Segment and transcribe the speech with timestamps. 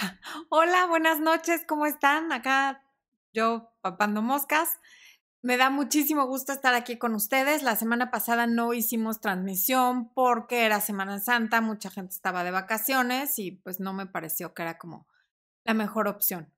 [0.48, 2.32] Hola, buenas noches, ¿cómo están?
[2.32, 2.82] Acá
[3.32, 4.80] yo papando moscas.
[5.42, 7.62] Me da muchísimo gusto estar aquí con ustedes.
[7.62, 13.38] La semana pasada no hicimos transmisión porque era Semana Santa, mucha gente estaba de vacaciones
[13.38, 15.06] y pues no me pareció que era como
[15.64, 16.52] la mejor opción.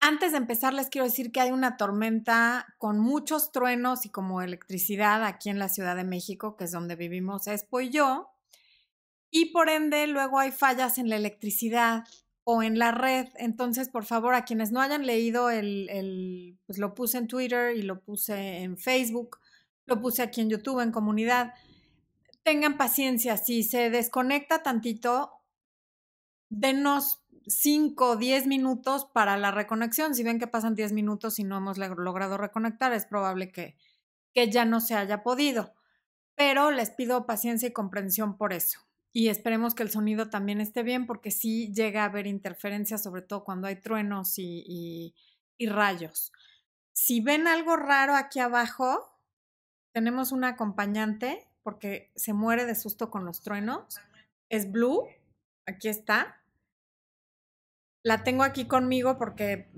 [0.00, 4.42] Antes de empezar, les quiero decir que hay una tormenta con muchos truenos y como
[4.42, 8.30] electricidad aquí en la Ciudad de México, que es donde vivimos Espo y yo.
[9.30, 12.04] Y por ende, luego hay fallas en la electricidad
[12.44, 13.28] o en la red.
[13.36, 17.82] Entonces, por favor, a quienes no hayan leído el, pues lo puse en Twitter y
[17.82, 19.38] lo puse en Facebook,
[19.86, 21.54] lo puse aquí en YouTube, en comunidad.
[22.42, 25.32] Tengan paciencia, si se desconecta tantito,
[26.50, 30.14] denos 5 o 10 minutos para la reconexión.
[30.14, 33.76] Si ven que pasan 10 minutos y no hemos logrado reconectar, es probable que,
[34.34, 35.74] que ya no se haya podido.
[36.34, 38.83] Pero les pido paciencia y comprensión por eso
[39.16, 43.22] y esperemos que el sonido también esté bien porque sí llega a haber interferencias, sobre
[43.22, 45.14] todo cuando hay truenos y,
[45.60, 46.32] rayos.
[46.92, 49.16] Si ven algo raro aquí abajo,
[49.92, 54.00] tenemos una acompañante porque se muere de susto con los truenos.
[54.48, 55.06] Es Blue,
[55.64, 56.42] aquí está.
[58.02, 59.70] La tengo aquí conmigo porque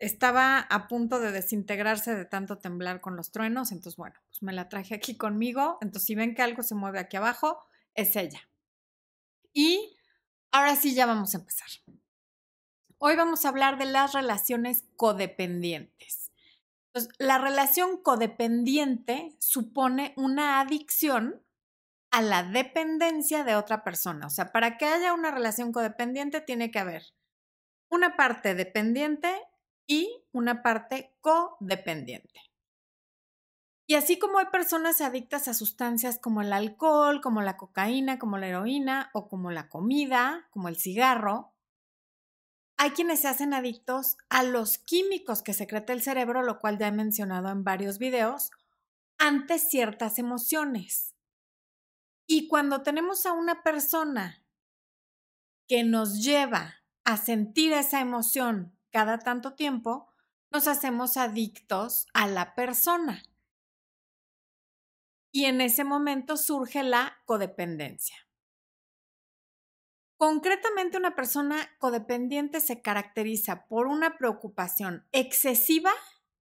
[0.00, 4.52] estaba a punto de desintegrarse de tanto temblar con los truenos, entonces bueno, pues me
[4.52, 5.78] la traje aquí conmigo.
[5.80, 8.51] Entonces si ven que algo se mueve aquí abajo, es ella.
[9.52, 9.96] Y
[10.50, 11.68] ahora sí, ya vamos a empezar.
[12.98, 16.30] Hoy vamos a hablar de las relaciones codependientes.
[16.86, 21.42] Entonces, la relación codependiente supone una adicción
[22.10, 24.26] a la dependencia de otra persona.
[24.26, 27.02] O sea, para que haya una relación codependiente tiene que haber
[27.88, 29.34] una parte dependiente
[29.86, 32.51] y una parte codependiente.
[33.92, 38.38] Y así como hay personas adictas a sustancias como el alcohol, como la cocaína, como
[38.38, 41.52] la heroína o como la comida, como el cigarro,
[42.78, 46.88] hay quienes se hacen adictos a los químicos que secreta el cerebro, lo cual ya
[46.88, 48.50] he mencionado en varios videos,
[49.18, 51.14] ante ciertas emociones.
[52.26, 54.42] Y cuando tenemos a una persona
[55.68, 60.08] que nos lleva a sentir esa emoción cada tanto tiempo,
[60.50, 63.22] nos hacemos adictos a la persona
[65.32, 68.16] y en ese momento surge la codependencia.
[70.18, 75.90] Concretamente, una persona codependiente se caracteriza por una preocupación excesiva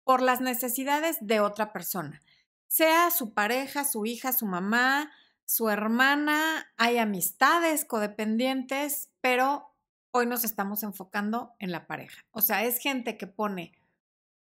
[0.04, 2.22] por las necesidades de otra persona,
[2.68, 5.10] sea su pareja, su hija, su mamá,
[5.44, 9.74] su hermana, hay amistades codependientes, pero
[10.12, 12.24] hoy nos estamos enfocando en la pareja.
[12.30, 13.72] O sea, es gente que pone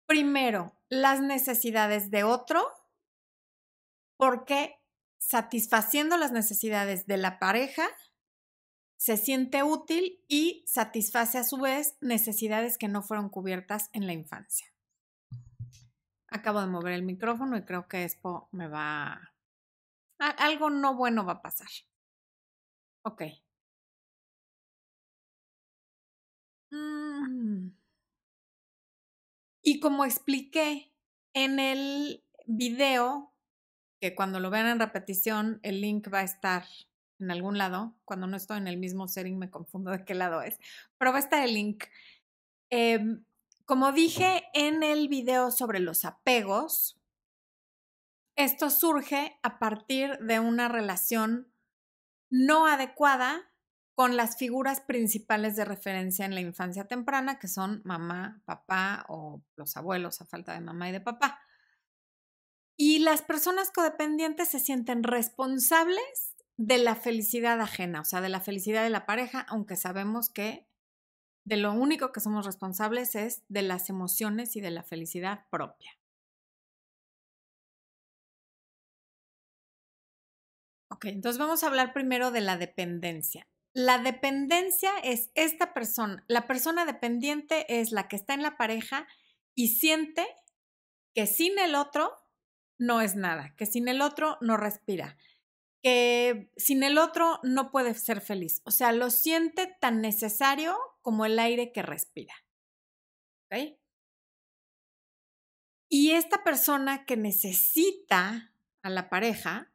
[0.06, 2.64] primero las necesidades de otro
[4.16, 4.80] porque
[5.18, 7.86] satisfaciendo las necesidades de la pareja,
[8.96, 14.12] se siente útil y satisface a su vez necesidades que no fueron cubiertas en la
[14.12, 14.66] infancia.
[16.28, 19.32] Acabo de mover el micrófono y creo que esto me va...
[20.18, 21.68] Algo no bueno va a pasar.
[23.02, 23.22] Ok.
[26.70, 27.70] Mm.
[29.62, 30.92] Y como expliqué
[31.34, 33.35] en el video
[34.14, 36.64] cuando lo vean en repetición, el link va a estar
[37.18, 37.94] en algún lado.
[38.04, 40.58] Cuando no estoy en el mismo setting me confundo de qué lado es,
[40.98, 41.84] pero va a estar el link.
[42.70, 43.24] Em,
[43.64, 47.00] como dije en el video sobre los apegos,
[48.36, 51.50] esto surge a partir de una relación
[52.30, 53.50] no adecuada
[53.94, 59.42] con las figuras principales de referencia en la infancia temprana, que son mamá, papá o
[59.56, 61.40] los abuelos a falta de mamá y de papá.
[63.06, 68.82] Las personas codependientes se sienten responsables de la felicidad ajena, o sea, de la felicidad
[68.82, 70.66] de la pareja, aunque sabemos que
[71.44, 75.92] de lo único que somos responsables es de las emociones y de la felicidad propia.
[80.90, 83.46] Ok, entonces vamos a hablar primero de la dependencia.
[83.72, 89.06] La dependencia es esta persona, la persona dependiente es la que está en la pareja
[89.54, 90.26] y siente
[91.14, 92.25] que sin el otro
[92.78, 95.16] no es nada, que sin el otro no respira,
[95.82, 98.62] que sin el otro no puede ser feliz.
[98.64, 102.34] O sea, lo siente tan necesario como el aire que respira.
[103.44, 103.78] ¿Ok?
[105.88, 108.52] Y esta persona que necesita
[108.82, 109.72] a la pareja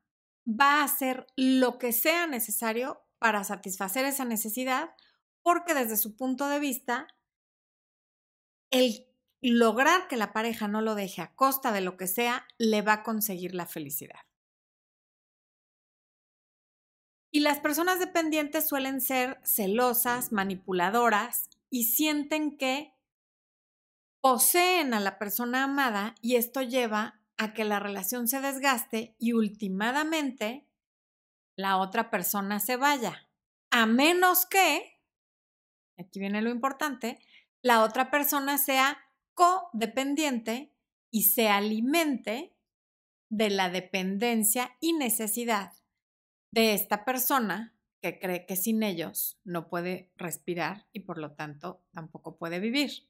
[0.47, 4.95] va a hacer lo que sea necesario para satisfacer esa necesidad,
[5.41, 7.07] porque desde su punto de vista,
[8.71, 9.07] el
[9.49, 12.93] lograr que la pareja no lo deje a costa de lo que sea, le va
[12.93, 14.19] a conseguir la felicidad.
[17.33, 22.93] Y las personas dependientes suelen ser celosas, manipuladoras y sienten que
[24.21, 29.33] poseen a la persona amada y esto lleva a que la relación se desgaste y
[29.33, 30.67] últimamente
[31.55, 33.27] la otra persona se vaya.
[33.71, 34.99] A menos que,
[35.97, 37.17] aquí viene lo importante,
[37.61, 38.99] la otra persona sea
[39.41, 40.71] codependiente
[41.09, 42.55] y se alimente
[43.29, 45.73] de la dependencia y necesidad
[46.51, 51.83] de esta persona que cree que sin ellos no puede respirar y por lo tanto
[51.91, 53.09] tampoco puede vivir.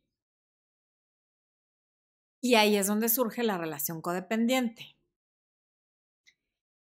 [2.41, 4.97] Y ahí es donde surge la relación codependiente.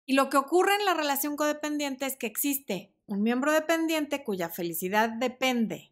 [0.05, 4.49] Y lo que ocurre en la relación codependiente es que existe un miembro dependiente cuya
[4.49, 5.91] felicidad depende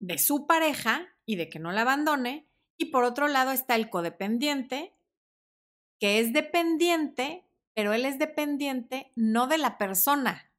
[0.00, 2.48] de su pareja y de que no la abandone.
[2.78, 4.94] Y por otro lado está el codependiente,
[6.00, 7.44] que es dependiente,
[7.74, 10.50] pero él es dependiente no de la persona.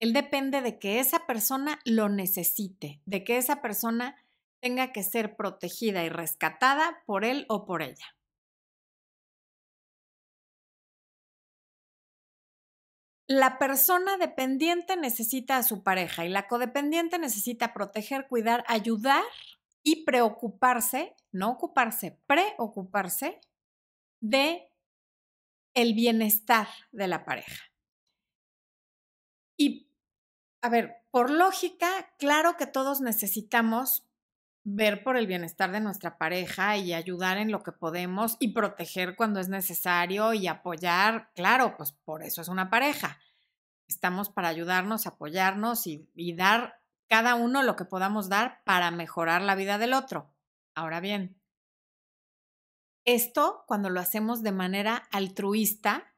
[0.00, 4.16] Él depende de que esa persona lo necesite, de que esa persona
[4.60, 8.14] tenga que ser protegida y rescatada por él o por ella.
[13.26, 19.22] La persona dependiente necesita a su pareja y la codependiente necesita proteger, cuidar, ayudar
[19.84, 23.40] y preocuparse, no ocuparse, preocuparse
[24.20, 24.68] de
[25.74, 27.62] el bienestar de la pareja.
[29.56, 29.90] Y,
[30.62, 34.08] a ver, por lógica, claro que todos necesitamos
[34.64, 39.14] ver por el bienestar de nuestra pareja y ayudar en lo que podemos y proteger
[39.14, 43.20] cuando es necesario y apoyar, claro, pues por eso es una pareja.
[43.86, 49.54] Estamos para ayudarnos, apoyarnos y, dar cada uno lo que podamos dar para mejorar la
[49.54, 50.32] vida del otro.
[50.74, 51.40] Ahora bien,
[53.04, 56.14] esto cuando lo hacemos de manera altruista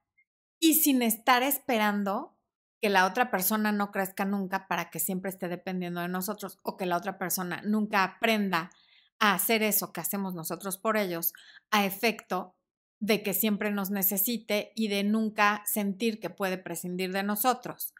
[0.58, 2.36] y sin estar esperando
[2.80, 6.76] que la otra persona no crezca nunca para que siempre esté dependiendo de nosotros o
[6.76, 8.70] que la otra persona nunca aprenda
[9.18, 11.32] a hacer eso que hacemos nosotros por ellos
[11.70, 12.54] a efecto
[13.00, 17.94] de que siempre nos necesite y de nunca sentir que puede prescindir de nosotros.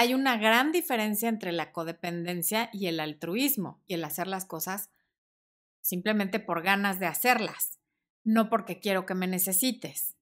[0.00, 4.90] Hay una gran diferencia entre la codependencia y el altruismo y el hacer las cosas
[5.80, 7.80] simplemente por ganas de hacerlas,
[8.22, 10.16] no porque quiero que me necesites.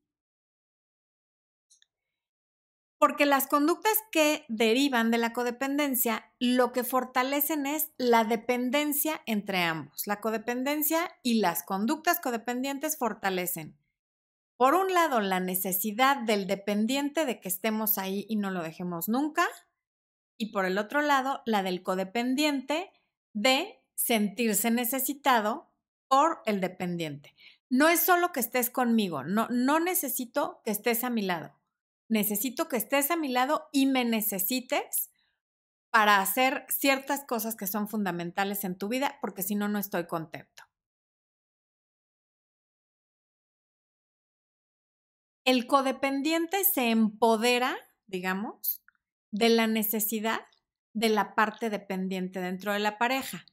[2.98, 9.58] Porque las conductas que derivan de la codependencia lo que fortalecen es la dependencia entre
[9.58, 10.06] ambos.
[10.06, 13.76] La codependencia y las conductas codependientes fortalecen,
[14.56, 19.06] por un lado, la necesidad del dependiente de que estemos ahí y no lo dejemos
[19.06, 19.46] nunca.
[20.36, 22.92] Y por el otro lado, la del codependiente
[23.32, 25.72] de sentirse necesitado
[26.08, 27.34] por el dependiente.
[27.68, 31.56] No es solo que estés conmigo, no, no necesito que estés a mi lado
[32.08, 35.10] necesito que estés a mi lado y me necesites
[35.90, 40.06] para hacer ciertas cosas que son fundamentales en tu vida, porque si no, no estoy
[40.06, 40.64] contento.
[45.44, 48.82] El codependiente se empodera, digamos,
[49.30, 50.40] de la necesidad
[50.94, 53.44] de la parte dependiente dentro de la pareja.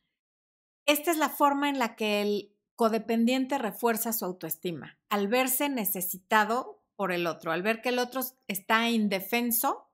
[0.86, 6.82] Esta es la forma en la que el codependiente refuerza su autoestima, al verse necesitado
[6.96, 9.90] por el otro, al ver que el otro está indefenso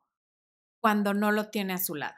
[0.79, 2.15] cuando no lo tiene a su lado.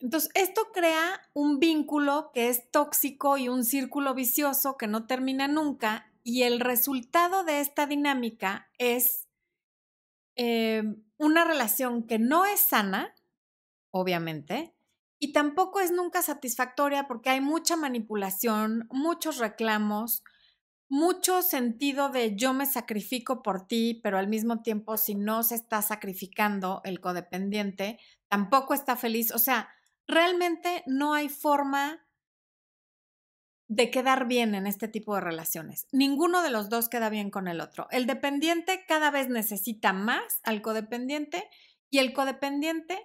[0.00, 5.46] Entonces, esto crea un vínculo que es tóxico y un círculo vicioso que no termina
[5.46, 9.28] nunca y el resultado de esta dinámica es
[10.36, 10.82] eh,
[11.18, 13.14] una relación que no es sana,
[13.90, 14.74] obviamente,
[15.18, 20.24] y tampoco es nunca satisfactoria porque hay mucha manipulación, muchos reclamos,
[20.88, 25.54] mucho sentido de yo me sacrifico por ti, pero al mismo tiempo si no se
[25.54, 27.98] está sacrificando el codependiente,
[28.28, 29.32] tampoco está feliz.
[29.32, 29.68] O sea,
[30.06, 32.04] realmente no hay forma
[33.74, 35.86] de quedar bien en este tipo de relaciones.
[35.92, 37.88] Ninguno de los dos queda bien con el otro.
[37.90, 41.48] El dependiente cada vez necesita más al codependiente
[41.88, 43.00] y el codependiente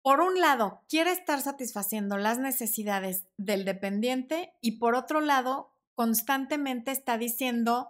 [0.00, 6.90] por un lado, quiere estar satisfaciendo las necesidades del dependiente y por otro lado, constantemente
[6.90, 7.88] está diciendo,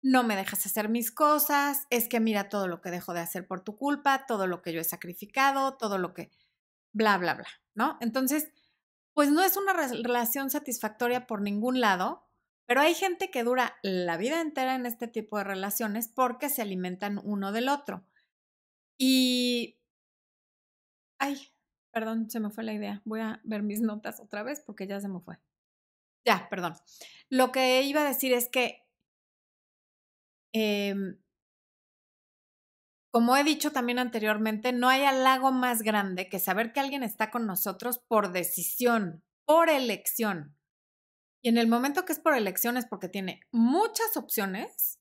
[0.00, 3.48] no me dejas hacer mis cosas, es que mira todo lo que dejo de hacer
[3.48, 6.30] por tu culpa, todo lo que yo he sacrificado, todo lo que,
[6.92, 7.98] bla, bla, bla, ¿no?
[8.00, 8.48] Entonces,
[9.16, 12.28] pues no es una relación satisfactoria por ningún lado,
[12.66, 16.60] pero hay gente que dura la vida entera en este tipo de relaciones porque se
[16.60, 18.04] alimentan uno del otro.
[18.98, 19.80] Y...
[21.18, 21.50] Ay,
[21.96, 23.00] Perdón, se me fue la idea.
[23.06, 25.38] Voy a ver mis notas otra vez porque ya se me fue.
[26.26, 26.74] Ya, perdón.
[27.30, 28.86] Lo que iba a decir es que
[30.52, 31.18] em,
[33.16, 37.30] como he dicho también anteriormente, no hay halago más grande que saber que alguien está
[37.30, 40.54] con nosotros por decisión, por elección.
[41.40, 45.00] Y en el momento que es por elección es porque tiene muchas opciones,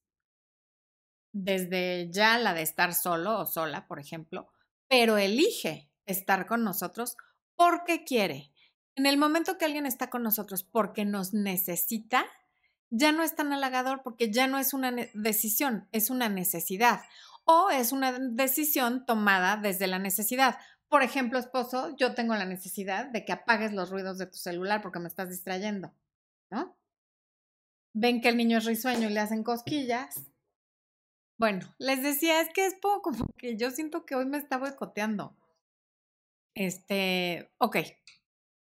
[1.34, 4.48] desde ya la de estar solo o sola, por ejemplo,
[4.88, 7.18] pero elige estar con nosotros
[7.58, 8.54] porque quiere.
[8.96, 12.26] En el momento que alguien está con nosotros porque nos necesita,
[12.90, 17.02] ya no es tan halagador porque ya no es una decisión, es una necesidad
[17.46, 20.58] o es una decisión tomada desde la necesidad.
[20.90, 24.82] Por ejemplo, esposo, yo tengo la necesidad de que apagues los ruidos de tu celular
[24.82, 25.94] porque me estás distrayendo,
[26.50, 26.76] ¿no?
[27.94, 30.26] Ven que el niño es risueño y le hacen cosquillas.
[31.38, 34.58] Bueno, les decía, es que es poco como que yo siento que hoy me está
[34.58, 35.36] boicoteando.
[36.56, 37.78] Este, ok,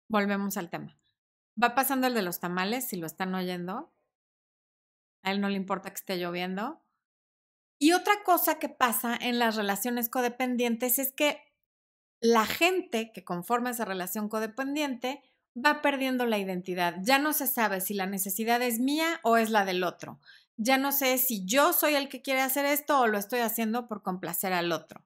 [0.08, 0.98] volvemos al tema.
[1.62, 3.92] Va pasando el de los tamales, si lo están oyendo.
[5.24, 6.82] A él no le importa que esté lloviendo.
[7.80, 11.42] Y otra cosa que pasa en las relaciones codependientes es que
[12.20, 15.24] la gente que conforma esa relación codependiente
[15.56, 16.96] va perdiendo la identidad.
[17.02, 20.20] Ya no se sabe si la necesidad es mía o es la del otro.
[20.58, 23.88] Ya no sé si yo soy el que quiere hacer esto o lo estoy haciendo
[23.88, 25.06] por complacer al otro.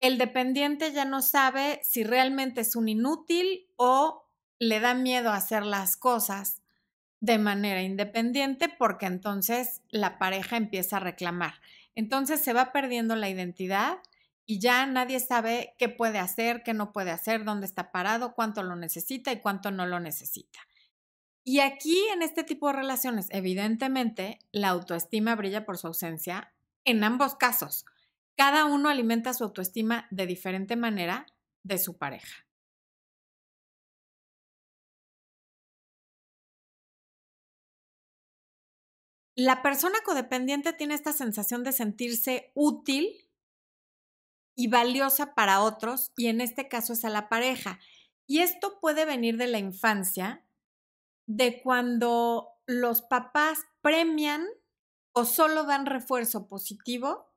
[0.00, 4.26] El dependiente ya no sabe si realmente es un inútil o
[4.58, 6.62] le da miedo hacer las cosas
[7.20, 11.54] de manera independiente porque entonces la pareja empieza a reclamar.
[12.00, 13.98] Entonces se va perdiendo la identidad
[14.46, 18.62] y ya nadie sabe qué puede hacer, qué no puede hacer, dónde está parado, cuánto
[18.62, 20.60] lo necesita y cuánto no lo necesita.
[21.44, 26.54] Y aquí en este tipo de relaciones, evidentemente, la autoestima brilla por su ausencia
[26.86, 27.84] en ambos casos.
[28.34, 31.26] Cada uno alimenta su autoestima de diferente manera
[31.64, 32.46] de su pareja.
[39.42, 43.26] La persona codependiente tiene esta sensación de sentirse útil
[44.54, 47.80] y valiosa para otros, y en este caso es a la pareja.
[48.26, 50.44] Y esto puede venir de la infancia,
[51.24, 54.46] de cuando los papás premian
[55.12, 57.32] o solo dan refuerzo positivo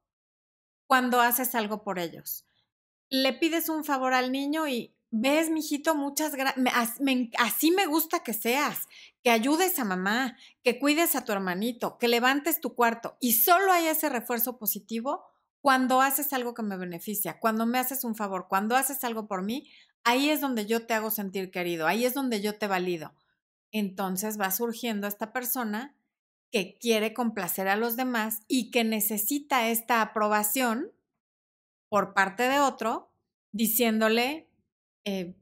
[0.87, 2.45] cuando haces algo por ellos.
[3.07, 6.65] Le pides un favor al niño y ves, mijito, muchas gracias.
[7.37, 8.87] Así me gusta que seas,
[9.23, 13.15] que ayudes a mamá, que cuides a tu hermanito, que levantes tu cuarto.
[13.19, 15.23] Y solo hay ese refuerzo positivo
[15.61, 19.43] cuando haces algo que me beneficia, cuando me haces un favor, cuando haces algo por
[19.43, 19.69] mí.
[20.03, 23.13] Ahí es donde yo te hago sentir querido, ahí es donde yo te valido.
[23.71, 25.95] Entonces va surgiendo esta persona
[26.51, 30.91] que quiere complacer a los demás y que necesita esta aprobación
[31.87, 33.11] por parte de otro,
[33.51, 34.49] diciéndole,
[35.05, 35.35] eh,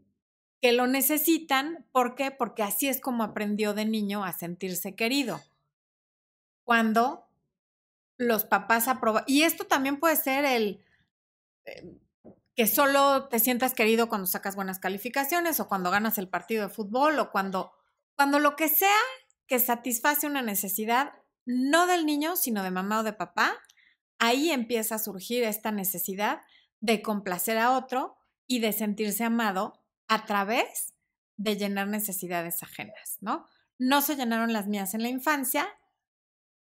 [0.62, 1.86] que lo necesitan.
[1.91, 2.32] ¿Por qué?
[2.32, 5.41] Porque así es como aprendió de niño a sentirse querido.
[6.63, 7.27] Cuando
[8.18, 10.86] los papás aprueban, y esto también puede ser el
[11.65, 11.98] eh,
[12.56, 16.74] que solo te sientas querido cuando sacas buenas calificaciones o cuando ganas el partido de
[16.74, 17.74] fútbol o cuando,
[18.15, 18.98] cuando lo que sea
[19.48, 21.13] que satisface una necesidad,
[21.46, 23.58] no del niño, sino de mamá o de papá,
[24.20, 26.41] ahí empieza a surgir esta necesidad
[26.80, 28.20] de complacer a otro
[28.51, 30.93] y de sentirse amado a través
[31.38, 33.48] de llenar necesidades ajenas, ¿no?
[33.79, 35.70] No se llenaron las mías en la infancia,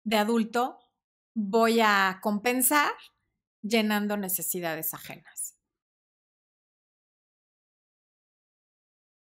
[0.04, 0.80] de adulto
[1.36, 2.92] voy a compensar
[3.62, 5.56] llenando necesidades ajenas.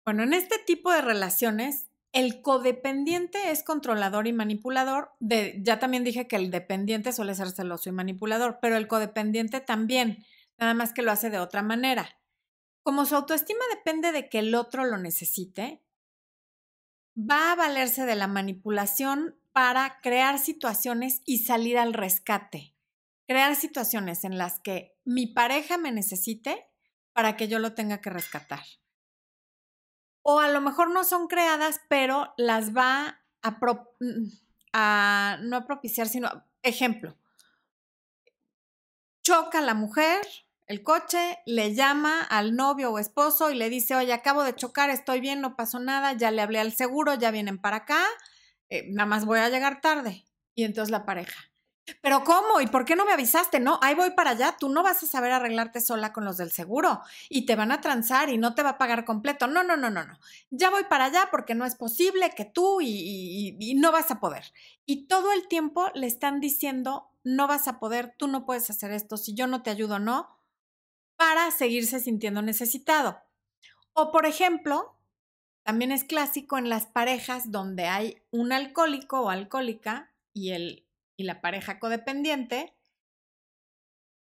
[0.04, 5.14] Bueno, en este tipo de relaciones, el codependiente es controlador y manipulador.
[5.22, 9.62] De, ya también dije que el dependiente suele ser celoso y manipulador, pero el codependiente
[9.62, 10.26] también,
[10.58, 12.18] nada más que lo hace de otra manera
[12.84, 15.82] como su autoestima depende de que el otro lo necesite,
[17.18, 22.76] va a valerse de la manipulación para crear situaciones y salir al rescate.
[23.28, 26.68] Crear situaciones en las que mi pareja me necesite
[27.14, 28.64] para que yo lo tenga que rescatar.
[30.24, 34.28] O a lo mejor no son creadas, pero las va a, mm,
[34.74, 36.30] a no a propiciar, sino,
[36.64, 37.18] ejemplo,
[39.22, 40.26] choca la mujer,
[40.68, 44.90] el coche, le llama al novio o esposo y le dice, oye, acabo de chocar,
[44.90, 48.04] estoy bien, no pasó nada, ya le hablé al seguro, ya vienen para acá,
[48.70, 50.26] eh, nada más voy a llegar tarde.
[50.56, 51.52] Y entonces la pareja,
[52.02, 52.62] pero ¿cómo?
[52.62, 53.60] ¿Y por qué no me avisaste?
[53.60, 56.52] No, ahí voy para allá, tú no vas a saber arreglarte sola con los del
[56.52, 59.48] seguro y te van a transar y no te va a pagar completo.
[59.48, 60.20] No, no, no, no, no.
[60.50, 64.22] Ya voy para allá porque no es posible que tú y, y no vas a
[64.22, 64.46] poder.
[64.86, 68.92] Y todo el tiempo le están diciendo, no vas a poder, tú no puedes hacer
[68.92, 70.43] esto, si yo no te ayudo, no
[71.24, 73.18] para seguirse sintiendo necesitado.
[73.94, 75.00] O por ejemplo,
[75.64, 81.24] también es clásico en las parejas donde hay un alcohólico o alcohólica y, el, y
[81.24, 82.76] la pareja codependiente,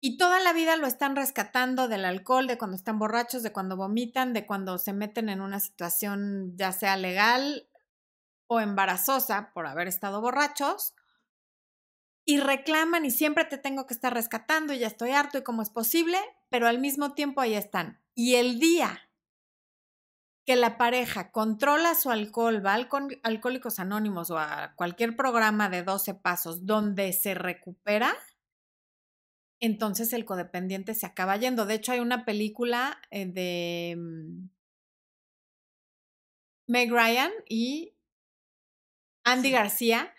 [0.00, 3.76] y toda la vida lo están rescatando del alcohol, de cuando están borrachos, de cuando
[3.76, 7.68] vomitan, de cuando se meten en una situación ya sea legal
[8.49, 10.97] o embarazosa por haber estado borrachos.
[12.25, 15.62] Y reclaman y siempre te tengo que estar rescatando y ya estoy harto y cómo
[15.62, 16.18] es posible,
[16.50, 18.02] pero al mismo tiempo ahí están.
[18.14, 19.09] Y el día
[20.45, 22.88] que la pareja controla su alcohol, va a
[23.23, 28.14] Alcohólicos Anónimos o a cualquier programa de 12 pasos donde se recupera,
[29.61, 31.66] entonces el codependiente se acaba yendo.
[31.66, 34.49] De hecho, hay una película eh, de mm,
[36.66, 37.95] Meg Ryan y
[39.25, 40.12] Andy García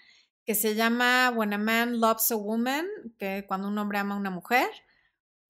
[0.46, 4.18] que se llama When a Man Loves a Woman, que cuando un hombre ama a
[4.18, 4.70] una mujer,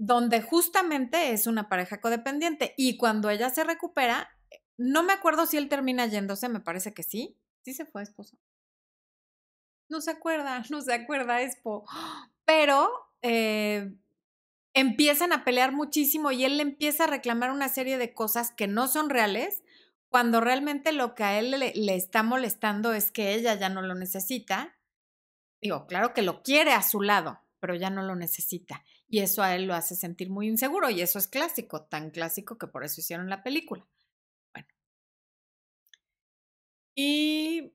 [0.04, 4.32] donde justamente es una pareja codependiente y cuando ella se recupera,
[4.76, 7.38] no me acuerdo si él termina yéndose, me parece que sí.
[7.64, 8.36] Sí se fue esposo.
[9.90, 11.86] No se acuerda, no se acuerda, Espo.
[12.46, 12.90] Pero
[13.22, 13.94] eh,
[14.74, 18.66] empiezan a pelear muchísimo y él le empieza a reclamar una serie de cosas que
[18.66, 19.62] no son reales,
[20.10, 23.84] cuando realmente lo que a él le, le, está molestando es que ella ya no
[23.84, 24.76] lo necesita.
[25.62, 28.84] Digo, claro que lo quiere a su lado, pero ya no lo necesita.
[29.12, 32.58] Y eso a él lo hace sentir muy inseguro y eso es clásico, tan clásico
[32.58, 33.86] que por eso hicieron la película.
[34.54, 34.68] Bueno.
[36.96, 37.74] Y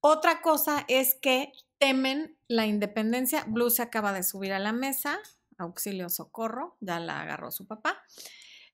[0.00, 3.44] otra cosa es que temen la independencia.
[3.48, 5.18] Blue se acaba de subir a la mesa,
[5.56, 8.04] auxilio, socorro, ya la agarró su papá.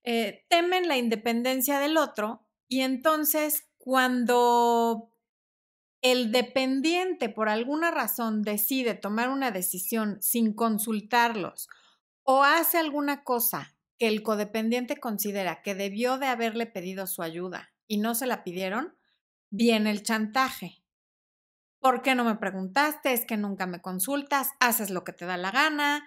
[0.03, 5.13] Eh, temen la independencia del otro y entonces cuando
[6.03, 11.69] el dependiente por alguna razón decide tomar una decisión sin consultarlos
[12.23, 17.73] o hace alguna cosa que el codependiente considera que debió de haberle pedido su ayuda
[17.87, 18.97] y no se la pidieron,
[19.51, 20.83] viene el chantaje.
[21.81, 23.13] ¿Por qué no me preguntaste?
[23.13, 26.07] Es que nunca me consultas, haces lo que te da la gana.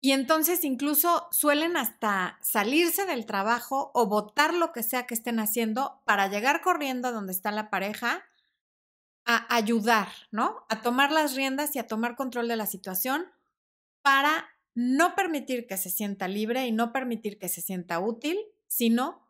[0.00, 5.38] Y entonces incluso suelen hasta salirse del trabajo o votar lo que sea que estén
[5.38, 8.24] haciendo para llegar corriendo a donde está la pareja
[9.24, 10.64] a ayudar, ¿no?
[10.68, 13.26] A tomar las riendas y a tomar control de la situación
[14.02, 19.28] para no permitir que se sienta libre y no permitir que se sienta útil, sino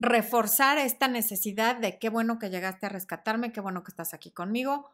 [0.00, 4.32] reforzar esta necesidad de qué bueno que llegaste a rescatarme, qué bueno que estás aquí
[4.32, 4.90] conmigo,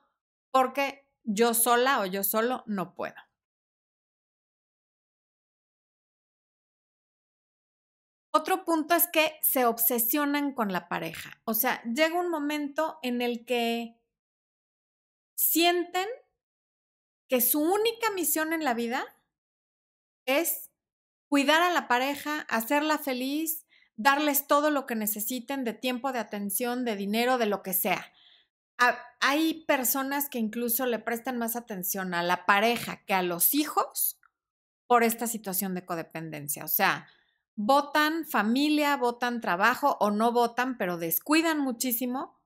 [0.50, 3.16] porque yo sola o yo solo no puedo.
[8.30, 11.40] Otro punto es que se obsesionan con la pareja.
[11.44, 13.97] O sea, llega un momento en el que
[15.38, 16.06] sienten
[17.28, 19.04] que su única misión en la vida
[20.26, 20.70] es
[21.28, 26.84] cuidar a la pareja, hacerla feliz, darles todo lo que necesiten de tiempo, de atención,
[26.84, 28.12] de dinero, de lo que sea
[29.20, 34.20] hay personas que incluso le prestan más atención a la pareja que a los hijos
[34.86, 36.64] por esta situación de codependencia.
[36.64, 37.08] O sea,
[37.56, 42.40] votan familia, votan trabajo o no votan, pero descuidan muchísimo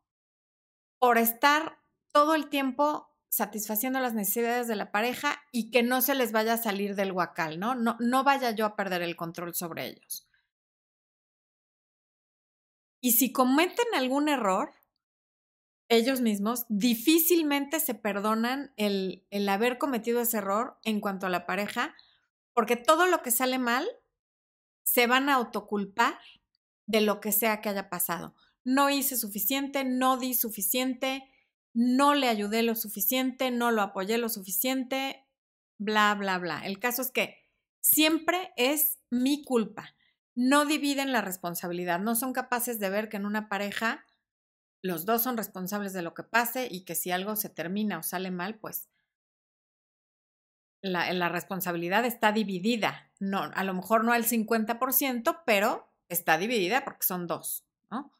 [0.98, 1.81] por estar
[2.12, 6.54] todo el tiempo satisfaciendo las necesidades de la pareja y que no se les vaya
[6.54, 7.74] a salir del huacal, ¿no?
[7.74, 10.28] No, no vaya yo a perder el control sobre ellos.
[13.00, 14.74] Y si cometen algún error,
[15.88, 21.46] ellos mismos difícilmente se perdonan el, el haber cometido ese error en cuanto a la
[21.46, 21.94] pareja,
[22.52, 23.88] porque todo lo que sale mal
[24.84, 26.18] se van a autoculpar
[26.86, 28.34] de lo que sea que haya pasado.
[28.62, 31.28] No hice suficiente, no di suficiente,
[31.74, 35.26] no le ayudé lo suficiente, no lo apoyé lo suficiente,
[35.78, 36.66] bla, bla, bla.
[36.66, 37.36] El caso es que
[37.80, 39.94] siempre es mi culpa.
[40.34, 44.06] No dividen la responsabilidad, no son capaces de ver que en una pareja
[44.82, 48.02] los dos son responsables de lo que pase y que si algo se termina o
[48.02, 48.88] sale mal, pues
[50.80, 53.10] la, la responsabilidad está dividida.
[53.20, 58.12] No, a lo mejor no al 50%, pero está dividida porque son dos, ¿no?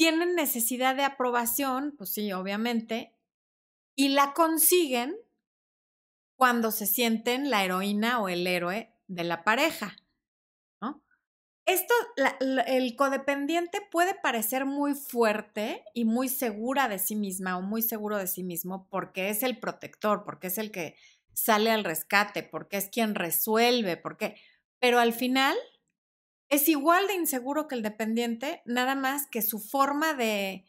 [0.00, 3.14] Tienen necesidad de aprobación, pues sí, obviamente,
[3.94, 5.14] y la consiguen
[6.36, 9.96] cuando se sienten la heroína o el héroe de la pareja
[11.72, 11.94] esto,
[12.66, 18.16] el codependiente puede parecer muy fuerte y muy segura de sí misma o muy seguro
[18.16, 20.96] de sí mismo porque es el protector, porque es el que
[21.32, 24.36] sale al rescate, porque es quien resuelve, porque,
[24.80, 25.56] pero al final
[26.50, 30.66] es igual de inseguro que el dependiente, nada más que su forma de,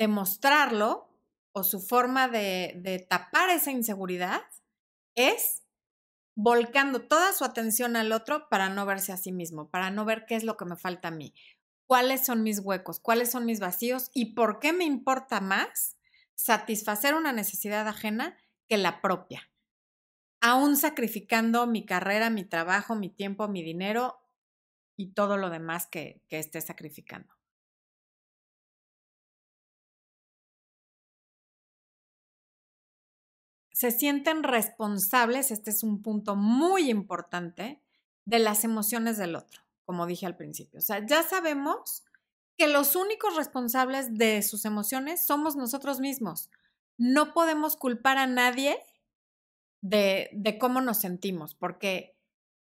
[0.00, 1.10] demostrarlo
[1.52, 4.40] o su forma de, de tapar esa inseguridad
[5.14, 5.62] es
[6.34, 10.24] volcando toda su atención al otro para no verse a sí mismo, para no ver
[10.24, 11.34] qué es lo que me falta a mí,
[11.86, 15.98] cuáles son mis huecos, cuáles son mis vacíos y por qué me importa más
[16.34, 19.50] satisfacer una necesidad ajena que la propia.
[20.42, 24.19] aún sacrificando mi carrera, mi trabajo, mi tiempo, mi dinero
[25.00, 27.34] y todo lo demás que, que esté sacrificando.
[33.72, 37.80] Se sienten responsables, este es un punto muy importante,
[38.26, 40.80] de las emociones del otro, como dije al principio.
[40.80, 42.04] O sea, ya sabemos
[42.58, 46.50] que los únicos responsables de sus emociones somos nosotros mismos.
[46.98, 48.78] No podemos culpar a nadie
[49.80, 52.19] de, de cómo nos sentimos, porque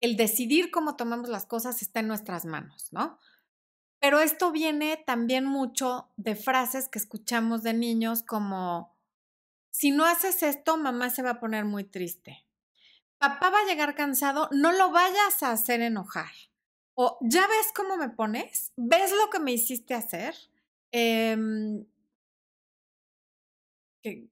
[0.05, 3.19] el decidir cómo tomamos las cosas está en nuestras manos, ¿no?
[3.99, 8.95] Pero esto viene también mucho de frases que escuchamos de niños como,
[9.71, 12.45] si no haces esto, mamá se va a poner muy triste.
[13.17, 16.31] Papá va a llegar cansado, no lo vayas a hacer enojar.
[16.93, 18.73] O, ¿ya ves cómo me pones?
[18.77, 20.35] ¿Ves lo que me hiciste hacer?
[20.91, 21.83] Em,
[24.03, 24.29] que,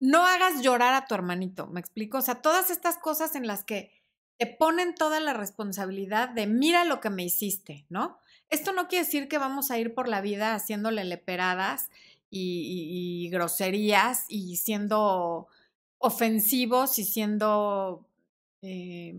[0.00, 2.18] no hagas llorar a tu hermanito, ¿me explico?
[2.18, 4.03] O sea, todas estas cosas en las que
[4.38, 8.18] te ponen toda la responsabilidad de mira lo que me hiciste, ¿no?
[8.50, 11.90] Esto no quiere decir que vamos a ir por la vida haciéndole leperadas
[12.30, 15.46] y, groserías y siendo
[15.98, 18.06] ofensivos y siendo...
[18.62, 19.14] Eh,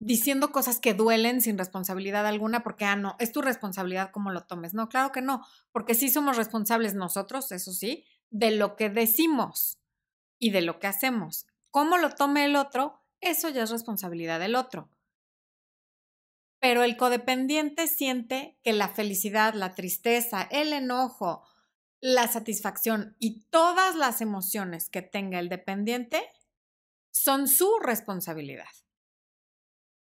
[0.00, 4.44] diciendo cosas que duelen sin responsabilidad alguna, porque, ah, no, es tu responsabilidad cómo lo
[4.44, 4.74] tomes.
[4.74, 9.78] No, claro que no, porque sí somos responsables nosotros, eso sí, de lo que decimos
[10.38, 11.46] y de lo que hacemos.
[11.70, 14.90] Cómo lo tome el otro, eso ya es responsabilidad del otro.
[16.60, 21.46] Pero el codependiente siente que la felicidad, la tristeza, el enojo,
[22.00, 26.22] la satisfacción y todas las emociones que tenga el dependiente
[27.10, 28.68] son su responsabilidad.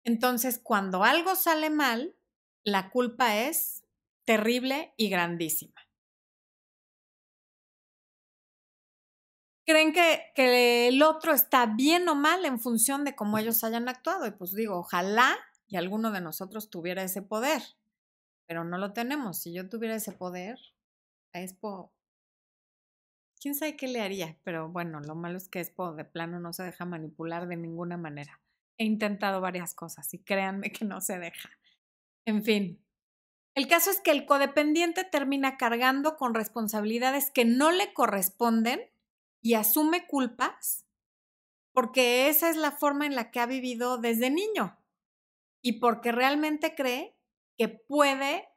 [0.04, 2.16] Entonces, cuando algo sale mal,
[2.64, 3.84] la culpa es
[4.26, 5.89] terrible y grandísima.
[9.70, 13.88] Creen que, que, el otro está bien o mal en función de cómo ellos hayan
[13.88, 14.26] actuado.
[14.26, 17.62] Y pues digo, ojalá y alguno de nosotros tuviera ese poder,
[18.48, 19.40] pero no lo tenemos.
[19.40, 20.58] Si yo tuviera ese poder,
[21.34, 21.94] a Expo,
[23.40, 26.52] quién sabe qué le haría, pero bueno, lo malo es que Expo de plano no
[26.52, 28.42] se deja manipular de ninguna manera.
[28.80, 31.52] He intentado varias cosas y créanme que no se deja.
[32.26, 32.84] En fin,
[33.54, 38.82] el caso es que el codependiente termina cargando con responsabilidades que no le corresponden
[39.42, 40.86] y asume culpas
[41.74, 44.78] porque esa es la forma en la que ha vivido desde niño
[45.62, 47.16] y porque realmente cree
[47.58, 48.50] que puede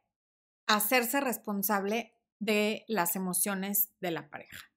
[0.66, 4.72] hacerse responsable de las emociones de la pareja.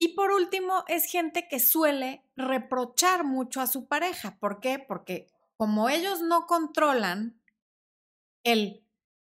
[0.00, 4.36] Y por último, es gente que suele reprochar mucho a su pareja.
[4.40, 4.80] ¿Por qué?
[4.80, 7.40] Porque como ellos no controlan
[8.42, 8.84] el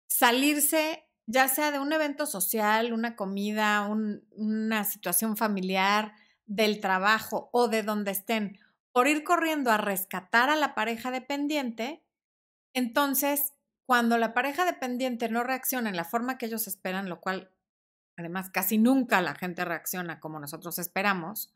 [0.08, 3.88] salirse ya sea de un evento social, una comida,
[4.32, 6.14] una situación familiar,
[6.46, 8.60] del trabajo o de donde estén,
[8.92, 12.04] por ir corriendo a rescatar a la pareja dependiente,
[12.74, 13.54] entonces,
[13.86, 17.52] cuando la pareja dependiente no reacciona en la forma que ellos esperan, lo cual
[18.18, 21.54] además casi nunca la gente reacciona como nosotros esperamos,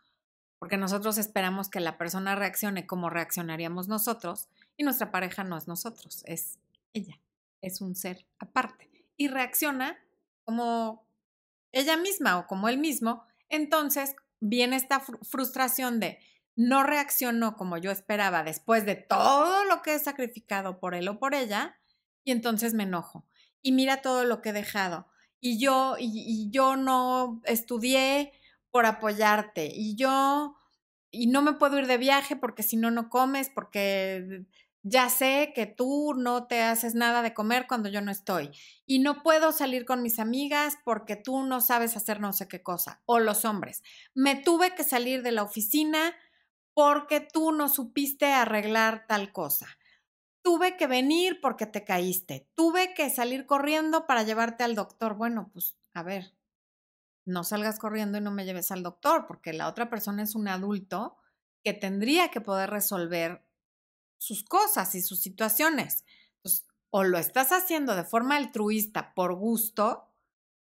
[0.57, 5.67] porque nosotros esperamos que la persona reaccione como reaccionaríamos nosotros y nuestra pareja no es
[5.67, 6.59] nosotros, es
[6.93, 7.19] ella,
[7.61, 9.97] es un ser aparte y reacciona
[10.43, 11.07] como
[11.71, 16.19] ella misma o como él mismo, entonces viene esta frustración de
[16.55, 21.19] no reaccionó como yo esperaba después de todo lo que he sacrificado por él o
[21.19, 21.77] por ella,
[22.23, 23.25] y entonces me enojo.
[23.61, 25.07] Y mira todo lo que he dejado.
[25.39, 28.31] Y yo, y, y yo no estudié
[28.71, 29.71] por apoyarte.
[29.73, 30.57] Y yo,
[31.11, 34.45] y no me puedo ir de viaje porque si no, no comes, porque
[34.87, 38.51] ya sé que tú no te haces nada de comer cuando yo no estoy
[38.85, 42.61] y no puedo salir con mis amigas porque tú no sabes hacer no sé qué
[42.61, 43.01] cosa.
[43.07, 43.81] O los hombres,
[44.13, 46.13] me tuve que salir de la oficina
[46.75, 49.65] porque tú no supiste arreglar tal cosa.
[50.43, 52.47] Tuve que venir porque te caíste.
[52.53, 55.15] Tuve que salir corriendo para llevarte al doctor.
[55.15, 56.35] Bueno, pues a ver,
[57.25, 60.47] no salgas corriendo y no me lleves al doctor porque la otra persona es un
[60.47, 61.17] adulto
[61.63, 63.44] que tendría que poder resolver
[64.17, 66.03] sus cosas y sus situaciones.
[66.91, 70.13] o lo estás haciendo de forma altruista por gusto,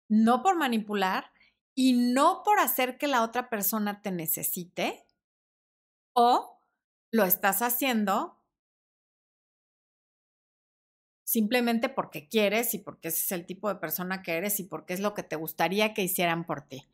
[0.09, 1.33] no por manipular
[1.75, 5.07] y no por hacer que la otra persona te necesite,
[6.13, 6.61] o
[7.11, 8.41] lo estás haciendo
[11.25, 14.95] simplemente porque quieres y porque ese es el tipo de persona que eres y porque
[14.95, 16.89] es lo que te gustaría que hicieran por ti.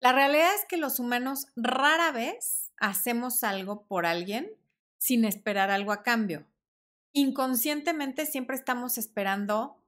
[0.00, 4.48] La realidad es que los humanos rara vez hacemos algo por alguien
[5.00, 6.46] sin esperar algo a cambio.
[7.12, 9.82] Inconscientemente siempre estamos esperando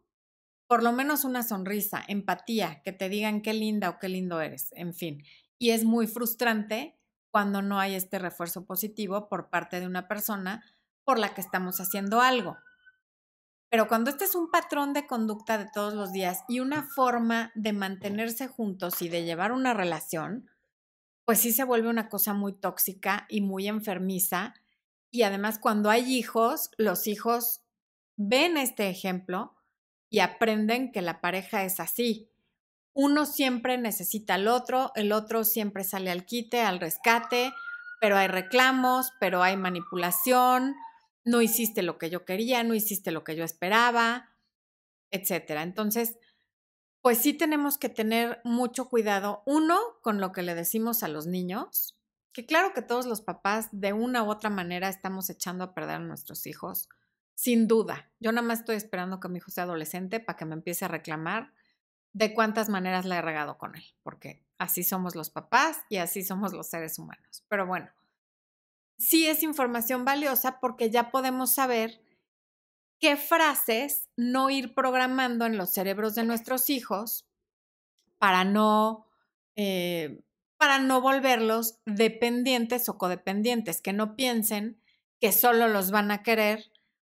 [0.66, 4.72] por lo menos una sonrisa, empatía, que te digan qué linda o qué lindo eres,
[4.72, 5.22] en fin.
[5.58, 6.98] Y es muy frustrante
[7.30, 10.64] cuando no hay este refuerzo positivo por parte de una persona
[11.04, 12.56] por la que estamos haciendo algo.
[13.68, 17.52] Pero cuando este es un patrón de conducta de todos los días y una forma
[17.54, 20.50] de mantenerse juntos y de llevar una relación,
[21.26, 24.54] pues sí se vuelve una cosa muy tóxica y muy enfermiza.
[25.12, 27.60] Y además cuando hay hijos, los hijos
[28.16, 29.54] ven este ejemplo
[30.08, 32.30] y aprenden que la pareja es así.
[32.94, 37.52] Uno siempre necesita al otro, el otro siempre sale al quite, al rescate,
[38.00, 40.74] pero hay reclamos, pero hay manipulación,
[41.24, 44.30] no hiciste lo que yo quería, no hiciste lo que yo esperaba,
[45.10, 45.62] etcétera.
[45.62, 46.16] Entonces,
[47.02, 51.26] pues sí tenemos que tener mucho cuidado, uno, con lo que le decimos a los
[51.26, 51.98] niños,
[52.32, 55.96] que claro que todos los papás de una u otra manera estamos echando a perder
[55.96, 56.88] a nuestros hijos,
[57.34, 58.10] sin duda.
[58.20, 60.88] Yo nada más estoy esperando que mi hijo sea adolescente para que me empiece a
[60.88, 61.52] reclamar
[62.12, 66.22] de cuántas maneras le he regado con él, porque así somos los papás y así
[66.22, 67.44] somos los seres humanos.
[67.48, 67.90] Pero bueno,
[68.98, 72.02] sí es información valiosa porque ya podemos saber
[72.98, 77.26] qué frases no ir programando en los cerebros de nuestros hijos
[78.18, 79.06] para no,
[79.56, 80.22] eh,
[80.62, 84.80] para no volverlos dependientes o codependientes, que no piensen
[85.20, 86.70] que solo los van a querer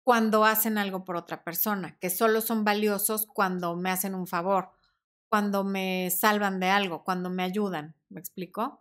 [0.06, 4.72] cuando hacen algo por otra persona, que solo son valiosos cuando me hacen un favor,
[5.28, 7.96] cuando me salvan de algo, cuando me ayudan.
[8.08, 8.80] ¿Me explico?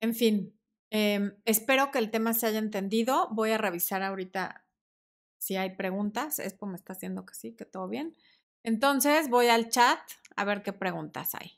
[0.00, 0.56] En fin,
[0.90, 3.28] Em, espero que el tema se haya entendido.
[3.30, 4.64] Voy a revisar ahorita
[5.38, 6.38] si hay preguntas.
[6.38, 8.16] Expo me está haciendo que sí, que todo bien.
[8.62, 9.98] Entonces voy al chat
[10.36, 11.52] a ver qué preguntas hay.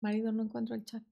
[0.00, 1.02] Marido, no encuentro el chat.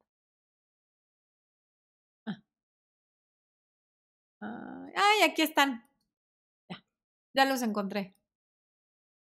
[4.97, 5.89] Ay, aquí están.
[6.69, 6.85] Ya,
[7.35, 8.17] ya los encontré.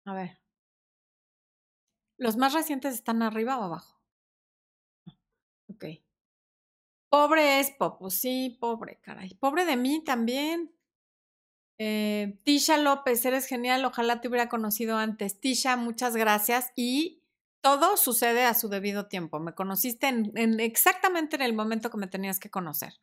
[0.05, 0.39] A ver.
[2.19, 4.01] ¿Los más recientes están arriba o abajo?
[5.69, 5.85] Ok.
[7.11, 9.35] Pobre Expo, pues sí, pobre, caray.
[9.35, 10.73] Pobre de mí también.
[11.79, 15.41] Eh, Tisha López, eres genial, ojalá te hubiera conocido antes.
[15.41, 16.73] Tisha, muchas gracias.
[16.75, 17.23] Y
[17.61, 19.41] todo sucede a su debido tiempo.
[19.41, 22.95] Me conociste en, exactamente en el momento que me tenías que conocer.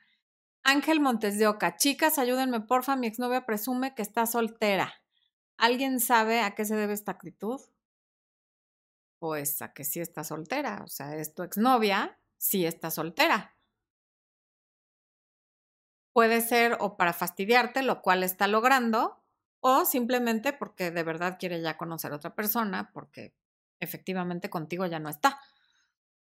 [0.63, 4.93] Ángel Montes de Oca, chicas, ayúdenme porfa, mi exnovia presume que está soltera.
[5.57, 7.59] ¿Alguien sabe a qué se debe esta actitud?
[9.19, 13.57] Pues a que sí está soltera, o sea, es tu exnovia, sí está soltera.
[16.13, 19.21] Puede ser o para fastidiarte, lo cual está logrando,
[19.59, 23.33] o simplemente porque de verdad quiere ya conocer a otra persona, porque
[23.79, 25.39] efectivamente contigo ya no está.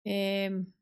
[0.05, 0.73] Em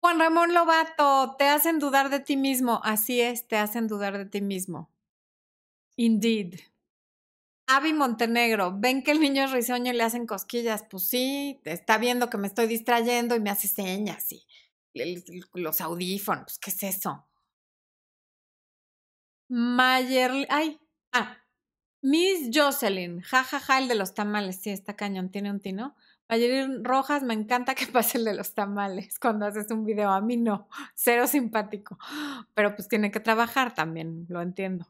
[0.00, 2.80] Juan Ramón Lobato, te hacen dudar de ti mismo.
[2.84, 4.90] Así es, te hacen dudar de ti mismo.
[5.96, 6.60] Indeed.
[7.66, 10.84] Avi Montenegro, ven que el niño es risueño y le hacen cosquillas.
[10.88, 14.46] Pues sí, está viendo que me estoy distrayendo y me hace señas, sí
[15.54, 17.26] los audífonos, ¿qué es eso?
[19.48, 20.80] Mayer, ay,
[21.12, 21.38] ah,
[22.02, 25.96] Miss Jocelyn, jajaja, ja, ja, el de los tamales, sí, está cañón, tiene un tino.
[26.28, 30.20] Mayer Rojas, me encanta que pase el de los tamales cuando haces un video, a
[30.20, 31.98] mí no, cero simpático,
[32.54, 34.86] pero pues tiene que trabajar también, lo entiendo.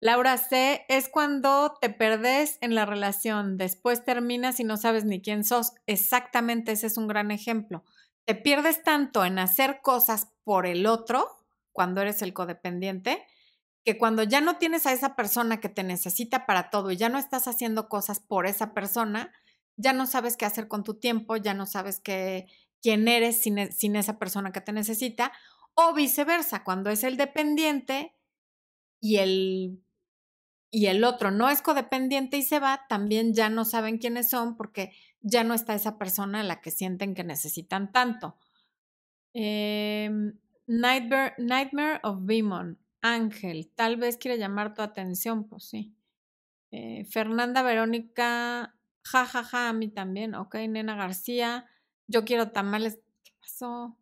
[0.00, 5.22] Laura C, es cuando te perdes en la relación, después terminas y no sabes ni
[5.22, 5.72] quién sos.
[5.86, 7.82] Exactamente, ese es un gran ejemplo
[8.26, 11.38] te pierdes tanto en hacer cosas por el otro,
[11.72, 13.24] cuando eres el codependiente,
[13.84, 17.08] que cuando ya no tienes a esa persona que te necesita para todo y ya
[17.08, 19.32] no estás haciendo cosas por esa persona,
[19.76, 22.46] ya no sabes qué hacer con tu tiempo, ya no sabes qué,
[22.82, 25.32] quién eres sin, e, sin esa persona que te necesita,
[25.74, 28.14] o viceversa, cuando es el dependiente
[29.00, 29.82] y el
[30.70, 34.56] y el otro no es codependiente y se va, también ya no saben quiénes son
[34.56, 38.36] porque ya no está esa persona a la que sienten que necesitan tanto.
[39.32, 45.94] Em, Nightmare, Nightmare of Vimon, Ángel, tal vez quiere llamar tu atención, pues sí.
[46.72, 48.75] Eh, Fernanda Verónica,
[49.06, 50.54] jajaja, ja, ja, a mí también, ok.
[50.68, 51.66] Nena García,
[52.06, 52.98] yo quiero tamales.
[53.24, 53.96] ¿Qué pasó?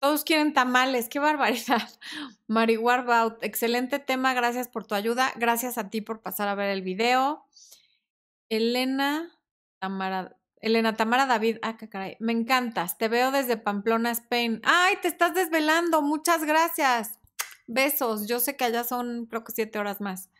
[0.00, 1.88] Todos quieren tamales, qué barbaridad.
[2.46, 6.70] Mari Warbout, excelente tema, gracias por tu ayuda, gracias a ti por pasar a ver
[6.70, 7.44] el video.
[8.48, 9.28] Elena
[9.80, 14.60] Tamara, Elena Tamara David, ah, caray, me encantas, te veo desde Pamplona, Spain.
[14.64, 17.18] Ay, te estás desvelando, muchas gracias.
[17.66, 20.30] Besos, yo sé que allá son creo que siete horas más.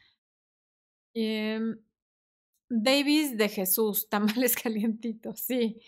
[1.15, 1.79] Em,
[2.71, 5.81] Davis de Jesús, tamales calientitos, sí.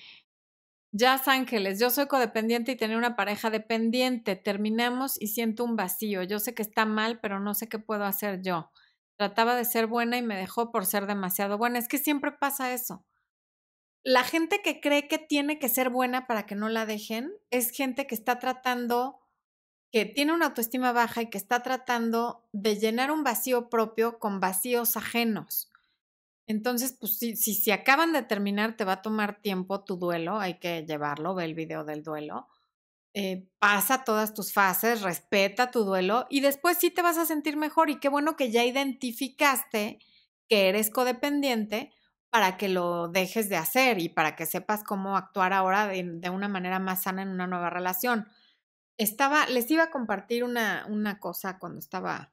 [0.93, 4.35] Jazz Ángeles, yo soy codependiente y tenía una pareja dependiente.
[4.37, 6.23] Terminamos y siento un vacío.
[6.25, 8.71] Yo sé que está mal, pero no sé qué puedo hacer yo.
[9.17, 11.79] Trataba de ser buena y me dejó por ser demasiado buena.
[11.79, 13.05] Es que siempre pasa eso.
[14.05, 17.71] la gente que cree que tiene que ser buena para que no la dejen es
[17.71, 19.21] gente que está tratando,
[19.93, 24.41] que tiene una autoestima baja y que está tratando de llenar un vacío propio con
[24.41, 25.70] vacíos ajenos.
[26.51, 30.59] Entonces, pues si, si, acaban de terminar, te va a tomar tiempo tu duelo, hay
[30.59, 32.49] que llevarlo, ve el video del duelo.
[33.15, 37.57] Eh, pasa todas tus fases, respeta tu duelo y después sí te vas a sentir
[37.57, 40.01] mejor y qué bueno que ya identificaste
[40.49, 41.93] que eres codependiente
[42.31, 46.49] para que lo dejes de hacer y para que sepas cómo actuar ahora de, una
[46.49, 48.27] manera más sana en una nueva relación.
[48.97, 52.29] Estaba, les iba a compartir una, una cosa cuando estaba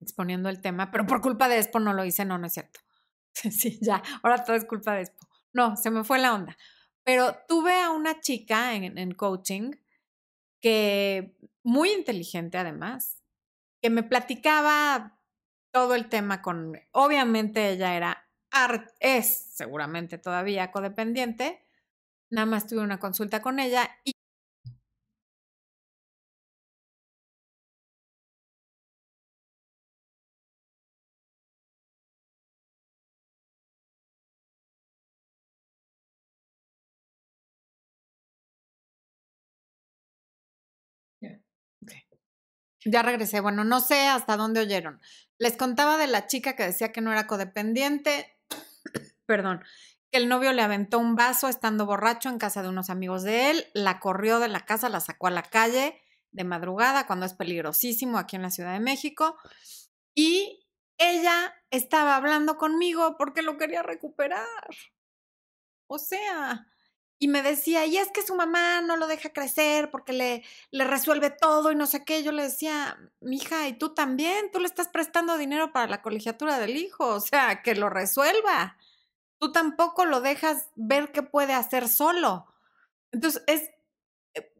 [0.00, 2.78] exponiendo el tema, pero por culpa de Expo no lo hice, no, no es cierto.
[3.50, 5.26] Sí, ya, ahora todo es culpa de Expo.
[5.52, 6.56] No, se me fue la onda.
[7.04, 9.72] Pero tuve a una chica en, en coaching
[10.60, 13.22] que muy inteligente además,
[13.82, 15.18] que me platicaba
[15.72, 18.28] todo el tema con, obviamente ella era,
[19.00, 21.66] es seguramente todavía codependiente,
[22.30, 24.12] nada más tuve una consulta con ella y
[42.84, 43.40] Ya regresé.
[43.40, 45.00] Bueno, no sé hasta dónde oyeron.
[45.38, 48.38] Les contaba de la chica que decía que no era codependiente.
[49.26, 49.62] Perdón.
[50.10, 53.50] Que el novio le aventó un vaso estando borracho en casa de unos amigos de
[53.50, 55.98] él, la corrió de la casa, la sacó a la calle
[56.32, 59.38] de madrugada cuando es peligrosísimo aquí en la Ciudad de México.
[60.14, 60.66] Y
[60.98, 64.46] ella estaba hablando conmigo porque lo quería recuperar.
[65.86, 66.71] O sea,
[67.22, 70.82] y me decía, y es que su mamá no lo deja crecer porque le, le
[70.82, 72.24] resuelve todo y no sé qué.
[72.24, 76.58] Yo le decía, mija, y tú también, tú le estás prestando dinero para la colegiatura
[76.58, 78.76] del hijo, o sea, que lo resuelva.
[79.38, 82.52] Tú tampoco lo dejas ver qué puede hacer solo.
[83.12, 83.70] Entonces, es,
[84.34, 84.52] eh,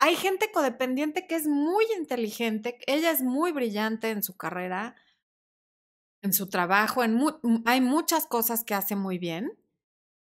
[0.00, 4.96] hay gente codependiente que es muy inteligente, ella es muy brillante en su carrera,
[6.22, 7.22] en su trabajo, en
[7.66, 9.56] hay muchas cosas que hace muy bien,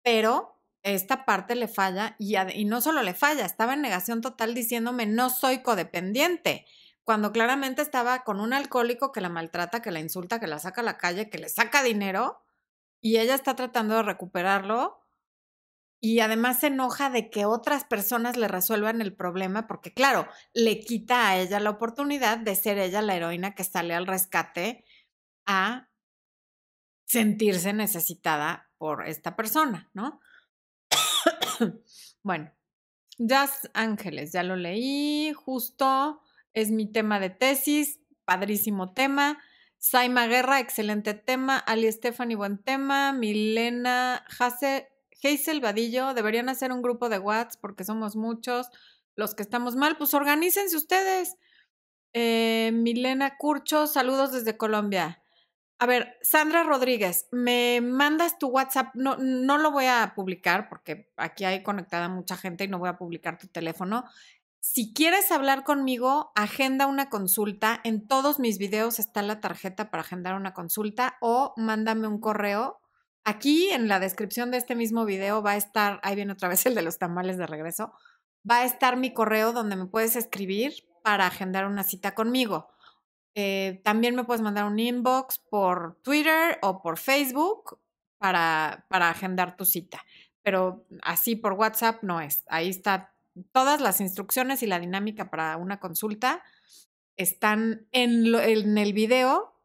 [0.04, 5.06] pero esta parte le falla y, no solo le falla, estaba en negación total diciéndome
[5.06, 6.66] no soy codependiente,
[7.04, 10.82] cuando claramente estaba con un alcohólico que la maltrata, que la insulta, que la saca
[10.82, 12.44] a la calle, que le saca dinero
[13.02, 15.00] y ella está tratando de recuperarlo
[16.02, 20.80] y además se enoja de que otras personas le resuelvan el problema porque claro, le
[20.80, 24.86] quita a ella la oportunidad de ser ella la heroína que sale al rescate
[25.46, 25.90] a
[27.06, 30.22] sentirse necesitada por esta persona, ¿no?
[32.24, 32.52] bueno,
[33.18, 36.22] Jazz Ángeles, ya lo leí, justo,
[36.54, 39.40] es mi tema de tesis, padrísimo tema.
[39.78, 41.58] Saima Guerra, excelente tema.
[41.58, 43.14] Ali Stephanie, buen tema.
[43.14, 48.68] Milena Hazel Vadillo, deberían hacer un grupo de WhatsApp porque somos muchos
[49.16, 49.98] los que estamos mal.
[49.98, 51.38] Pues organícense ustedes.
[52.14, 55.24] Eh, Milena Curcho, saludos desde Colombia.
[55.82, 61.10] A ver, Sandra Rodríguez, me mandas tu WhatsApp, no, no lo voy a publicar porque
[61.16, 64.04] aquí hay conectada mucha gente y no voy a publicar tu teléfono.
[64.60, 67.80] Si quieres hablar conmigo, agenda una consulta.
[67.86, 72.82] En todos mis videos está la tarjeta para agendar una consulta o mándame un correo.
[73.24, 76.66] Aquí en la descripción de este mismo video va a estar, ahí viene otra vez
[76.66, 77.94] el de los tamales de regreso,
[78.50, 80.74] va a estar mi correo donde me puedes escribir
[81.06, 82.70] para agendar una cita conmigo.
[83.36, 87.80] Eh, también me puedes mandar un inbox por Twitter o por Facebook
[88.18, 90.04] para, para agendar tu cita.
[90.42, 92.44] Pero así por WhatsApp no es.
[92.48, 93.14] Ahí está
[93.52, 96.44] todas las instrucciones y la dinámica para una consulta
[97.16, 99.56] están en, en el video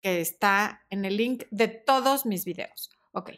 [0.00, 2.90] que está en el link de todos mis videos.
[3.12, 3.32] Ok.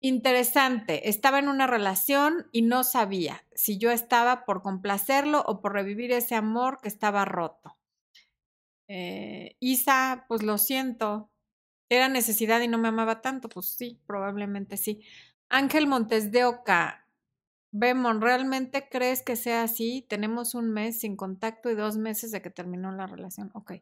[0.00, 5.72] Interesante, estaba en una relación y no sabía si yo estaba por complacerlo o por
[5.72, 7.77] revivir ese amor que estaba roto.
[8.88, 11.30] Eh, Isa, pues lo siento,
[11.90, 15.02] era necesidad y no me amaba tanto, pues sí, probablemente sí.
[15.48, 17.06] Ángel Montes de Oca,
[17.72, 20.06] Bemon, ¿realmente crees que sea así?
[20.08, 23.50] Tenemos un mes sin contacto y dos meses de que terminó la relación.
[23.54, 23.74] Ok.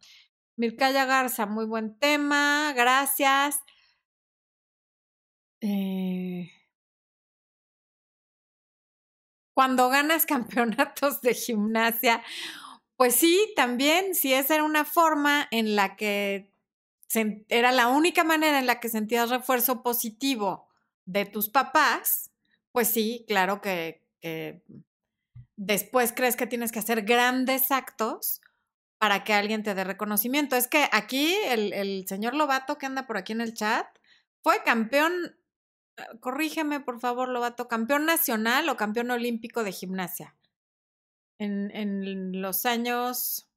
[0.56, 3.60] Mircaya Garza, muy buen tema, gracias.
[5.60, 6.50] Eh,
[9.54, 12.22] cuando ganas campeonatos de gimnasia
[12.96, 16.52] pues sí, también, si esa era una forma en la que
[17.48, 20.68] era la única manera en la que sentías refuerzo positivo
[21.04, 22.30] de tus papás,
[22.72, 24.02] pues sí, claro que,
[25.56, 28.40] después crees que tienes que hacer grandes actos
[28.98, 30.56] para que alguien te dé reconocimiento.
[30.56, 33.86] Es que aquí el, el señor Lobato que anda por aquí en el chat
[34.42, 35.36] fue campeón
[36.20, 40.35] corrígeme por favor, Lobato, campeón nacional o campeón olímpico de gimnasia.
[41.38, 43.50] En, en los años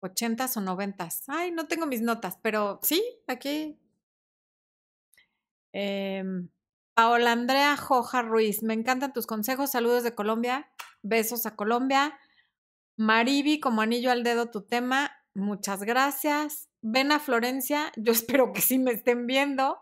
[0.00, 1.08] 80 o 90.
[1.28, 3.78] Ay, no tengo mis notas, pero sí, aquí.
[5.72, 6.24] Eh,
[6.94, 9.70] Paola Andrea Joja Ruiz, me encantan tus consejos.
[9.70, 10.70] Saludos de Colombia.
[11.02, 12.18] Besos a Colombia.
[12.96, 15.12] Maribi, como anillo al dedo tu tema.
[15.34, 16.70] Muchas gracias.
[16.80, 17.92] Ven a Florencia.
[17.96, 19.78] Yo espero que sí me estén viendo.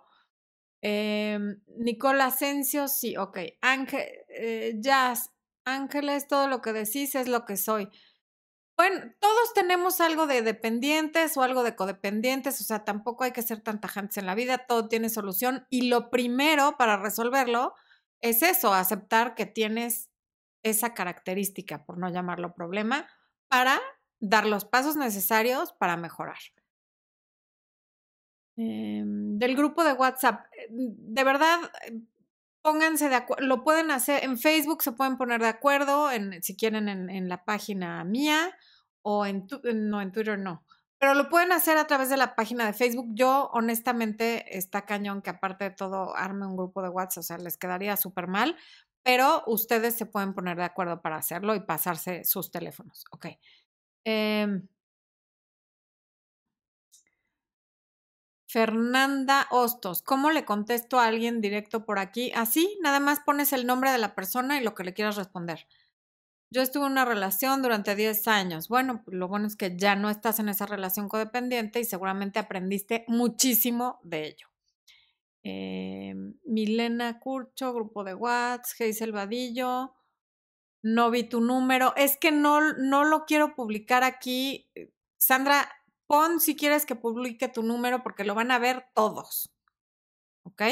[0.82, 1.38] Eh,
[1.78, 3.38] Nicola Asensio, sí, ok.
[3.62, 5.30] Ángel, eh, Jazz,
[5.64, 7.88] Ángeles, todo lo que decís es lo que soy.
[8.76, 13.42] Bueno, todos tenemos algo de dependientes o algo de codependientes, o sea, tampoco hay que
[13.42, 17.74] ser tan tajantes en la vida, todo tiene solución y lo primero para resolverlo
[18.20, 20.10] es eso, aceptar que tienes
[20.64, 23.06] esa característica, por no llamarlo problema,
[23.48, 23.80] para
[24.18, 26.38] dar los pasos necesarios para mejorar.
[28.56, 31.58] Em, del grupo de WhatsApp, eh, de verdad,
[32.64, 36.56] pónganse de acuerdo, lo pueden hacer en Facebook, se pueden poner de acuerdo, en, si
[36.56, 38.56] quieren en, la página mía
[39.02, 40.64] o en, no, en Twitter no,
[40.98, 43.08] pero lo pueden hacer a través de la página de Facebook.
[43.10, 47.36] Yo honestamente está cañón que aparte de todo arme un grupo de WhatsApp, o sea,
[47.36, 48.56] les quedaría súper mal,
[49.02, 53.04] pero ustedes se pueden poner de acuerdo para hacerlo y pasarse sus teléfonos.
[53.10, 53.26] Ok.
[54.06, 54.62] Eh,
[58.54, 62.30] Fernanda Hostos, ¿cómo le contesto a alguien directo por aquí?
[62.36, 65.66] Así, nada más pones el nombre de la persona y lo que le quieras responder.
[66.50, 68.68] Yo estuve en una relación durante 10 años.
[68.68, 73.04] Bueno, lo bueno es que ya no estás en esa relación codependiente y seguramente aprendiste
[73.08, 74.46] muchísimo de ello.
[75.42, 79.96] Eh, Milena Curcho, grupo de WhatsApp, Geisel Vadillo,
[80.80, 81.92] no vi tu número.
[81.96, 84.70] Es que no, no lo quiero publicar aquí.
[85.16, 85.68] Sandra,
[86.06, 89.52] pon si quieres que publique tu número porque lo van a ver todos.
[90.44, 90.62] ¿Ok?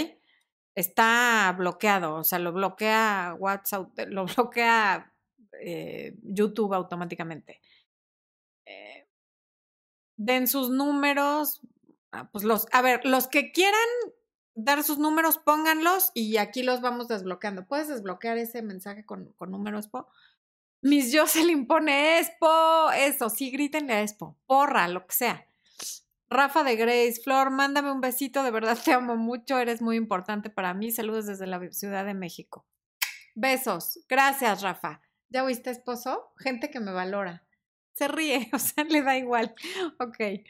[0.74, 5.12] Está bloqueado, o sea, lo bloquea WhatsApp, lo bloquea
[5.61, 7.61] eh, YouTube automáticamente.
[8.66, 9.09] Eh,
[10.16, 11.61] den sus números,
[12.12, 13.78] ah, pues los, a ver, los que quieran
[14.55, 17.66] dar sus números, pónganlos y aquí los vamos desbloqueando.
[17.66, 20.09] ¿Puedes desbloquear ese mensaje con, con números, Po?
[20.83, 25.47] Miss Jocelyn pone Expo, eso, sí, grítenle a Expo, porra, lo que sea.
[26.28, 30.51] Rafa de Grace, Flor, mándame un besito, de verdad te amo mucho, eres muy importante
[30.51, 30.91] para mí.
[30.91, 32.66] Saludos desde la Ciudad de México.
[33.35, 35.03] Besos, gracias, Rafa.
[35.28, 36.33] ¿Ya oíste, esposo?
[36.39, 37.47] Gente que me valora.
[37.95, 39.55] Se ríe, o sea, le da igual.
[40.01, 40.45] Ok.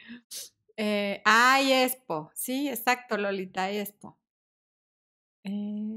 [0.77, 2.31] Eh, ay, Expo.
[2.35, 4.19] Sí, exacto, Lolita, Expo.
[5.45, 5.92] Eh,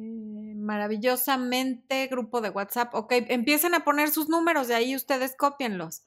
[0.66, 2.94] maravillosamente grupo de WhatsApp.
[2.94, 6.04] Ok, empiecen a poner sus números, de ahí ustedes copienlos.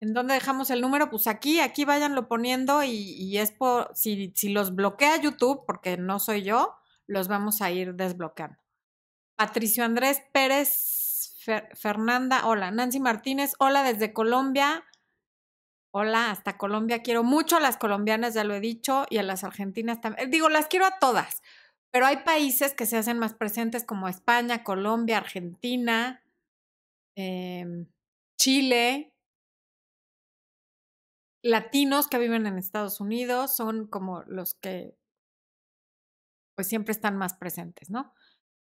[0.00, 1.10] ¿En dónde dejamos el número?
[1.10, 6.18] Pues aquí, aquí váyanlo poniendo y, es por, si, si los bloquea YouTube, porque no
[6.18, 6.74] soy yo,
[7.06, 8.58] los vamos a ir desbloqueando.
[9.36, 11.36] Patricio Andrés Pérez,
[11.74, 12.70] Fernanda, hola.
[12.70, 14.84] Nancy Martínez, hola desde Colombia.
[15.94, 17.02] Hola, hasta Colombia.
[17.02, 20.30] Quiero mucho a las colombianas, ya lo he dicho, y a las argentinas también.
[20.30, 21.42] Digo, las quiero a todas
[21.92, 26.24] pero hay países que se hacen más presentes como España, Colombia, Argentina,
[27.16, 27.86] em,
[28.38, 29.12] Chile,
[31.44, 34.96] latinos que viven en Estados Unidos son como los que
[36.54, 38.14] pues siempre están más presentes, ¿no?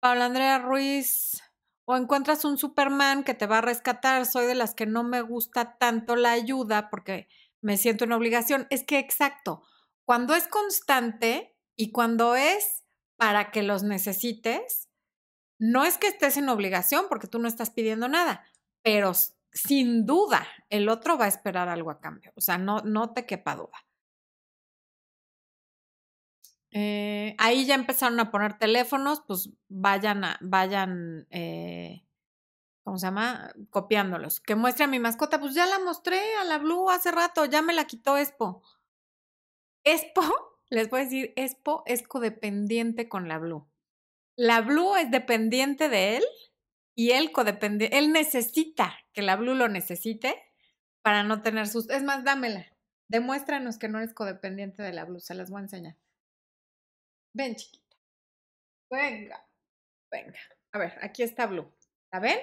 [0.01, 1.43] Paula Andrea Ruiz,
[1.87, 5.23] o encuentras un Superman que te va a rescatar, soy de las que no me
[5.23, 7.29] gusta tanto la ayuda porque
[7.62, 8.66] me siento en obligación.
[8.71, 9.62] Es que exacto,
[10.05, 12.85] cuando es constante y cuando es
[13.19, 14.89] para que los necesites,
[15.59, 18.45] no es que estés en obligación porque tú no estás pidiendo nada,
[18.83, 19.12] pero
[19.53, 22.33] sin duda el otro va a esperar algo a cambio.
[22.37, 23.85] O sea, no, no te quepa duda.
[26.71, 32.05] Eh, ahí ya empezaron a poner teléfonos, pues vayan, a, vayan, eh,
[32.85, 33.53] ¿cómo se llama?
[33.71, 34.41] Copiándolos.
[34.41, 37.62] Que muestre a mi mascota, pues ya la mostré a la Blue hace rato, ya
[37.62, 38.62] me la quitó Expo.
[39.83, 40.23] Expo
[40.71, 43.66] les voy a decir, Expo es codependiente con la Blue.
[44.37, 46.25] La Blue es dependiente de él
[46.95, 50.35] y él codependiente, él necesita que la Blue lo necesite
[51.03, 51.89] para no tener sus...
[51.91, 52.66] Es más, dámela.
[53.09, 55.97] Demuéstranos que no eres codependiente de la Blue, se las voy a enseñar.
[57.35, 57.97] Ven, chiquita.
[58.91, 59.47] Venga,
[60.11, 60.39] venga.
[60.73, 61.73] A ver, aquí está Blue.
[62.12, 62.39] ¿La ven?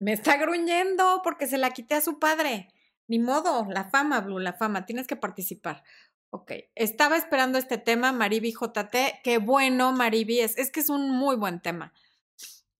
[0.00, 2.68] Me está gruñendo porque se la quité a su padre.
[3.08, 4.86] Ni modo, la fama, Blue, la fama.
[4.86, 5.82] Tienes que participar.
[6.30, 9.20] Ok, estaba esperando este tema, Mariby JT.
[9.24, 11.92] Qué bueno, Mariby, es, es que es un muy buen tema.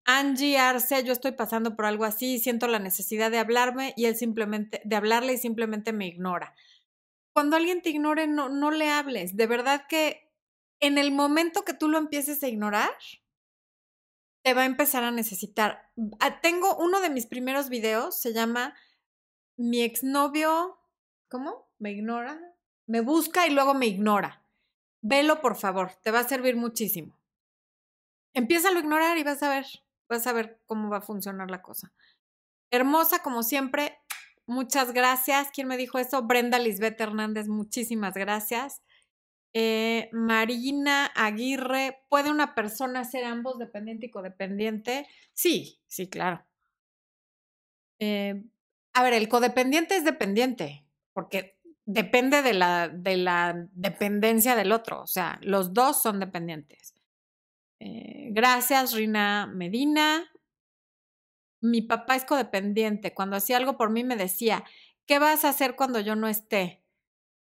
[0.05, 4.17] Angie Arce, yo estoy pasando por algo así, siento la necesidad de hablarme y él
[4.17, 6.55] simplemente, de hablarle y simplemente me ignora.
[7.35, 9.37] Cuando alguien te ignore, no, no le hables.
[9.37, 10.33] De verdad que
[10.81, 12.91] en el momento que tú lo empieces a ignorar,
[14.43, 15.91] te va a empezar a necesitar.
[16.21, 18.75] Ah, tengo uno de mis primeros videos, se llama
[19.57, 20.79] Mi exnovio,
[21.29, 21.69] ¿cómo?
[21.79, 22.41] ¿Me ignora?
[22.89, 24.43] Me busca y luego me ignora.
[25.03, 27.19] Velo, por favor, te va a servir muchísimo.
[28.35, 29.67] Empieza a ignorar y vas a ver,
[30.09, 31.93] vas a ver cómo va a funcionar la cosa.
[32.71, 33.99] Hermosa como siempre,
[34.47, 35.51] muchas gracias.
[35.53, 36.23] ¿Quién me dijo eso?
[36.23, 38.83] Brenda Lisbeth Hernández, muchísimas gracias.
[39.53, 45.07] Eh, Marina Aguirre, ¿puede una persona ser ambos dependiente y codependiente?
[45.35, 46.45] Sí, sí, claro.
[47.99, 48.43] Eh,
[48.95, 51.58] a ver, el codependiente es dependiente, porque
[51.91, 56.95] depende de la, de la dependencia del otro, o sea, los dos son dependientes.
[57.81, 60.31] Eh, gracias, Rina Medina.
[61.63, 63.15] Mi papá es codependiente.
[63.15, 64.65] Cuando hacía algo por mí me decía,
[65.07, 66.83] ¿qué vas a hacer cuando yo no esté?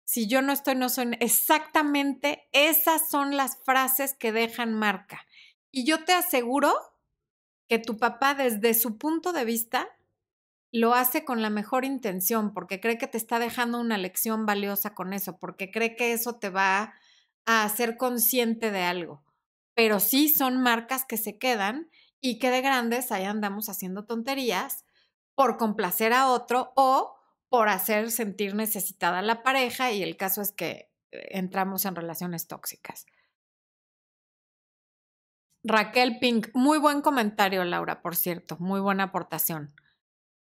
[0.04, 1.10] Si yo no estoy, no soy.
[1.20, 5.26] Exactamente esas son las frases que dejan marca.
[5.70, 6.72] Y yo te aseguro
[7.68, 9.86] que tu papá desde su punto de vista
[10.72, 14.94] lo hace con la mejor intención, porque cree que te está dejando una lección valiosa
[14.94, 16.94] con eso, porque cree que eso te va
[17.46, 19.24] a hacer consciente de algo.
[19.74, 21.90] Pero sí son marcas que se quedan
[22.20, 24.84] y que de grandes ahí andamos haciendo tonterías
[25.34, 27.16] por complacer a otro o
[27.48, 31.96] por hacer sentir necesitada a la pareja y el caso es que eh, entramos en
[31.96, 33.06] relaciones tóxicas.
[35.62, 39.74] Raquel Pink, muy buen comentario, Laura, por cierto, muy buena aportación.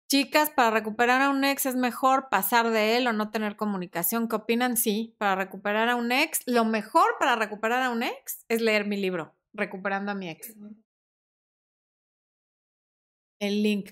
[0.09, 4.29] Chicas, para recuperar a un ex es mejor pasar de él o no tener comunicación.
[4.29, 4.77] ¿Qué opinan?
[4.77, 8.87] Sí, para recuperar a un ex, lo mejor para recuperar a un ex es leer
[8.87, 10.55] mi libro, Recuperando a mi ex.
[13.41, 13.91] El link.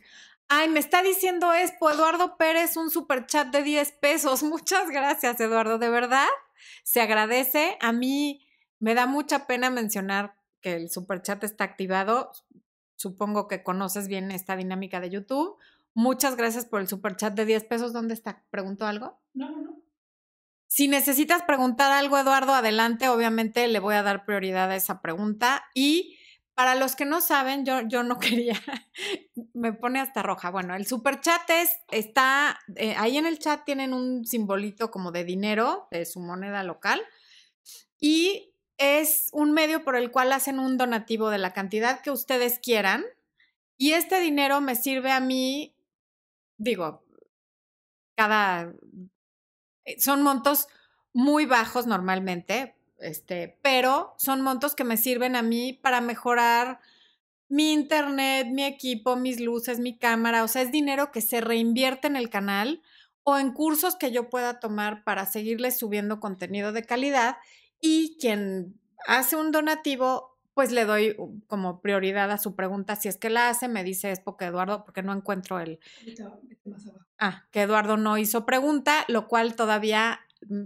[0.48, 4.42] Ay, me está diciendo Expo Eduardo Pérez un super chat de 10 pesos.
[4.44, 5.78] Muchas gracias, Eduardo.
[5.78, 6.28] De verdad,
[6.84, 7.76] se agradece.
[7.80, 8.46] A mí
[8.78, 12.30] me da mucha pena mencionar que el super chat está activado.
[12.96, 15.58] Supongo que conoces bien esta dinámica de YouTube.
[15.94, 17.92] Muchas gracias por el super chat de 10 pesos.
[17.92, 18.44] ¿Dónde está?
[18.50, 19.20] ¿Preguntó algo?
[19.32, 19.82] No, no, no.
[20.66, 23.08] Si necesitas preguntar algo, Eduardo, adelante.
[23.08, 25.64] Obviamente le voy a dar prioridad a esa pregunta.
[25.72, 26.18] Y
[26.54, 28.60] para los que no saben, yo, yo no quería,
[29.52, 30.50] me pone hasta roja.
[30.50, 35.12] Bueno, el super chat es, está, eh, ahí en el chat tienen un simbolito como
[35.12, 37.02] de dinero, de su moneda local,
[38.00, 42.58] y es un medio por el cual hacen un donativo de la cantidad que ustedes
[42.58, 43.04] quieran,
[43.76, 45.73] y este dinero me sirve a mí,
[46.56, 47.04] digo,
[48.16, 48.72] cada,
[49.84, 50.68] eh, son montos
[51.12, 56.80] muy bajos normalmente, este, pero son montos que me sirven a mí para mejorar
[57.48, 62.06] mi internet, mi equipo, mis luces, mi cámara, o sea, es dinero que se reinvierte
[62.06, 62.82] en el canal
[63.22, 67.36] o en cursos que yo pueda tomar para seguirles subiendo contenido de calidad
[67.80, 71.16] y quien hace un donativo, pues le doy
[71.48, 72.96] como prioridad a su pregunta.
[72.96, 75.80] Si es que la hace, me dice es porque Eduardo, porque no encuentro el...
[77.18, 80.64] Ah, que Eduardo no hizo pregunta, lo cual todavía mm,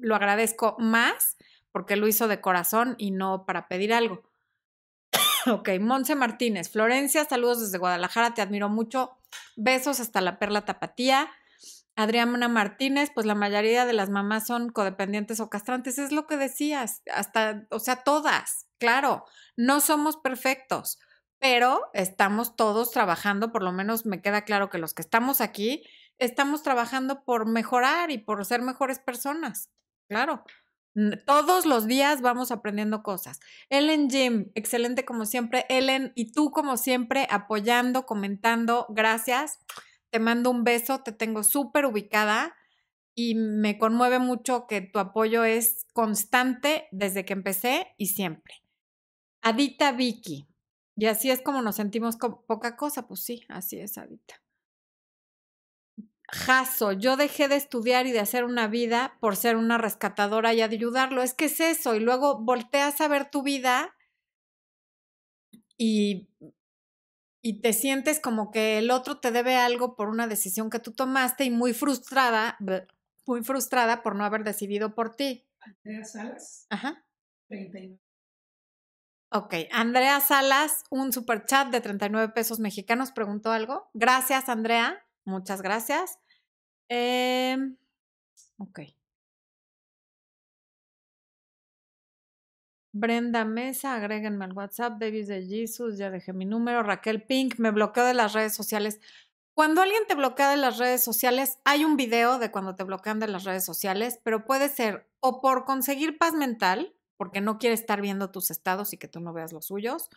[0.00, 1.36] lo agradezco más
[1.72, 4.22] porque lo hizo de corazón y no para pedir algo.
[5.46, 9.16] ok, Monse Martínez, Florencia, saludos desde Guadalajara, te admiro mucho.
[9.56, 11.30] Besos hasta la perla tapatía.
[12.02, 16.36] Adriana Martínez, pues la mayoría de las mamás son codependientes o castrantes, es lo que
[16.36, 19.24] decías, hasta, o sea, todas, claro,
[19.56, 20.98] no somos perfectos,
[21.38, 25.84] pero estamos todos trabajando, por lo menos me queda claro que los que estamos aquí,
[26.18, 29.70] estamos trabajando por mejorar y por ser mejores personas,
[30.08, 30.44] claro.
[31.24, 33.38] Todos los días vamos aprendiendo cosas.
[33.68, 35.64] Ellen Jim, excelente como siempre.
[35.68, 39.60] Ellen, y tú como siempre apoyando, comentando, gracias.
[40.10, 42.54] Te mando un beso, te tengo súper ubicada
[43.14, 48.54] y me conmueve mucho que tu apoyo es constante desde que empecé y siempre.
[49.42, 50.48] Adita Vicky,
[50.96, 54.42] y así es como nos sentimos con poca cosa, pues sí, así es, Adita.
[56.32, 60.62] Jaso, yo dejé de estudiar y de hacer una vida por ser una rescatadora y
[60.62, 61.22] ayudarlo.
[61.22, 61.96] Es que es eso.
[61.96, 63.96] Y luego volteas a ver tu vida
[65.76, 66.28] y,
[67.42, 70.92] y te sientes como que el otro te debe algo por una decisión que tú
[70.92, 72.58] tomaste y muy frustrada,
[73.26, 75.46] muy frustrada por no haber decidido por ti.
[75.60, 76.66] Andrea Salas.
[76.70, 77.04] Ajá.
[77.48, 77.98] 39.
[79.32, 83.88] Ok, Andrea Salas, un super chat de 39 pesos mexicanos, preguntó algo.
[83.94, 85.06] Gracias, Andrea.
[85.24, 86.18] Muchas gracias.
[86.88, 87.56] Eh,
[88.58, 88.80] ok.
[92.92, 96.82] Brenda Mesa, agréguenme al WhatsApp, Babies de Jesus, ya dejé mi número.
[96.82, 99.00] Raquel Pink, me bloqueo de las redes sociales.
[99.54, 103.20] Cuando alguien te bloquea de las redes sociales, hay un video de cuando te bloquean
[103.20, 107.74] de las redes sociales, pero puede ser o por conseguir paz mental, porque no quiere
[107.74, 110.08] estar viendo tus estados y que tú no veas los suyos,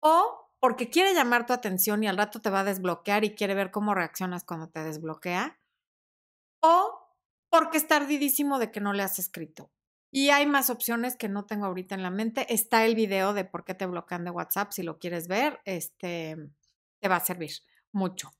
[0.00, 3.54] o porque quiere llamar tu atención y al rato te va a desbloquear y quiere
[3.54, 5.58] ver cómo reaccionas cuando te desbloquea,
[6.62, 7.16] o
[7.50, 9.70] porque está ardidísimo de que no le has escrito.
[10.10, 12.52] Y hay más opciones que no tengo ahorita en la mente.
[12.52, 16.36] Está el video de por qué te bloquean de WhatsApp, si lo quieres ver, este
[17.00, 17.50] te va a servir
[17.92, 18.30] mucho.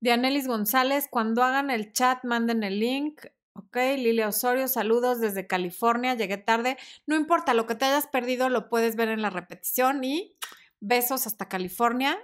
[0.00, 3.26] Dianelis González, cuando hagan el chat, manden el link.
[3.52, 6.76] Ok, Lilia Osorio, saludos desde California, llegué tarde.
[7.06, 10.36] No importa, lo que te hayas perdido lo puedes ver en la repetición y
[10.80, 12.18] besos hasta California.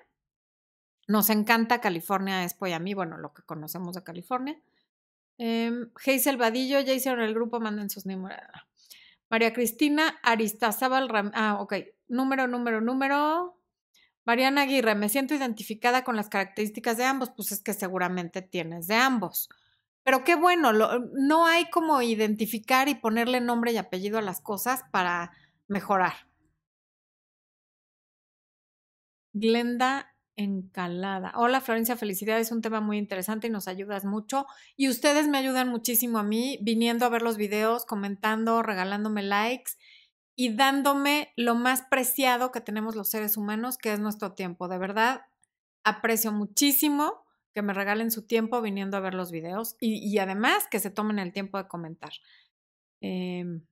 [1.08, 4.60] Nos encanta California, es y a mí, bueno, lo que conocemos de California.
[5.38, 5.72] Eh,
[6.06, 8.38] Hazel Vadillo, ya hicieron el grupo, manden sus números.
[9.32, 11.72] María Cristina Aristazábal Ram Ah, ok.
[12.06, 13.58] Número, número, número.
[14.26, 18.86] Mariana Aguirre, me siento identificada con las características de ambos, pues es que seguramente tienes
[18.88, 19.48] de ambos.
[20.04, 24.84] Pero qué bueno, no hay como identificar y ponerle nombre y apellido a las cosas
[24.92, 25.32] para
[25.66, 26.12] mejorar.
[29.32, 31.32] Glenda Encalada.
[31.36, 34.46] Hola Florencia, felicidades, es un tema muy interesante y nos ayudas mucho.
[34.76, 39.72] Y ustedes me ayudan muchísimo a mí, viniendo a ver los videos, comentando, regalándome likes
[40.34, 44.68] y dándome lo más preciado que tenemos los seres humanos, que es nuestro tiempo.
[44.68, 45.26] De verdad,
[45.84, 47.24] aprecio muchísimo
[47.54, 51.18] que me regalen su tiempo viniendo a ver los videos y, además que se tomen
[51.18, 52.12] el tiempo de comentar.
[53.02, 53.66] Em,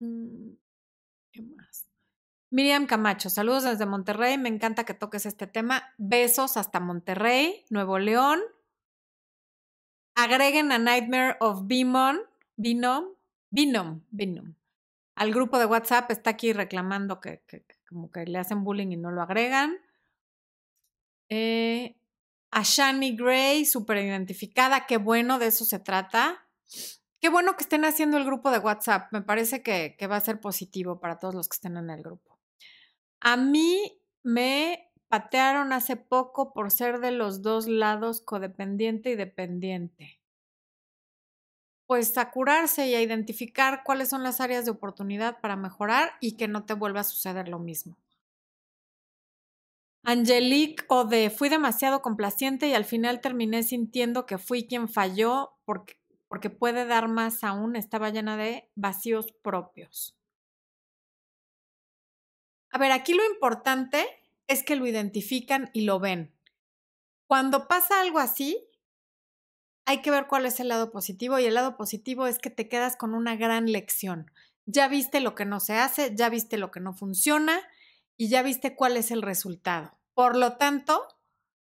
[0.00, 0.56] mm,
[1.32, 1.86] ¿Qué más?
[2.54, 4.38] Miriam Camacho, saludos desde Monterrey.
[4.38, 5.92] Me encanta que toques este tema.
[5.98, 8.40] Besos hasta Monterrey, Nuevo León.
[10.14, 12.20] Agreguen a Nightmare of Bimon,
[12.54, 13.06] Binom,
[13.50, 14.54] Binom, Binom.
[15.16, 17.42] Al grupo de WhatsApp está aquí reclamando que,
[17.88, 19.76] como que le hacen bullying y no lo agregan.
[21.30, 21.96] Eh,
[22.52, 24.86] a Shani Gray, súper identificada.
[24.86, 26.46] Qué bueno, de eso se trata.
[27.18, 29.08] Qué bueno que estén haciendo el grupo de WhatsApp.
[29.10, 32.33] Me parece que va a ser positivo para todos los que estén en el grupo.
[33.24, 40.20] A mí me patearon hace poco por ser de los dos lados codependiente y dependiente.
[41.86, 46.36] Pues a curarse y a identificar cuáles son las áreas de oportunidad para mejorar y
[46.36, 47.96] que no te vuelva a suceder lo mismo.
[50.02, 55.58] Angelique o de fui demasiado complaciente y al final terminé sintiendo que fui quien falló
[55.64, 55.98] porque,
[56.28, 60.14] porque puede dar más aún, estaba llena de vacíos propios.
[62.74, 64.04] A ver, aquí lo importante
[64.48, 66.34] es que lo identifican y lo ven.
[67.28, 68.68] Cuando pasa algo así,
[69.86, 72.68] hay que ver cuál es el lado positivo y el lado positivo es que te
[72.68, 74.28] quedas con una gran lección.
[74.66, 77.60] Ya viste lo que no se hace, ya viste lo que no funciona
[78.16, 79.96] y ya viste cuál es el resultado.
[80.12, 81.06] Por lo tanto,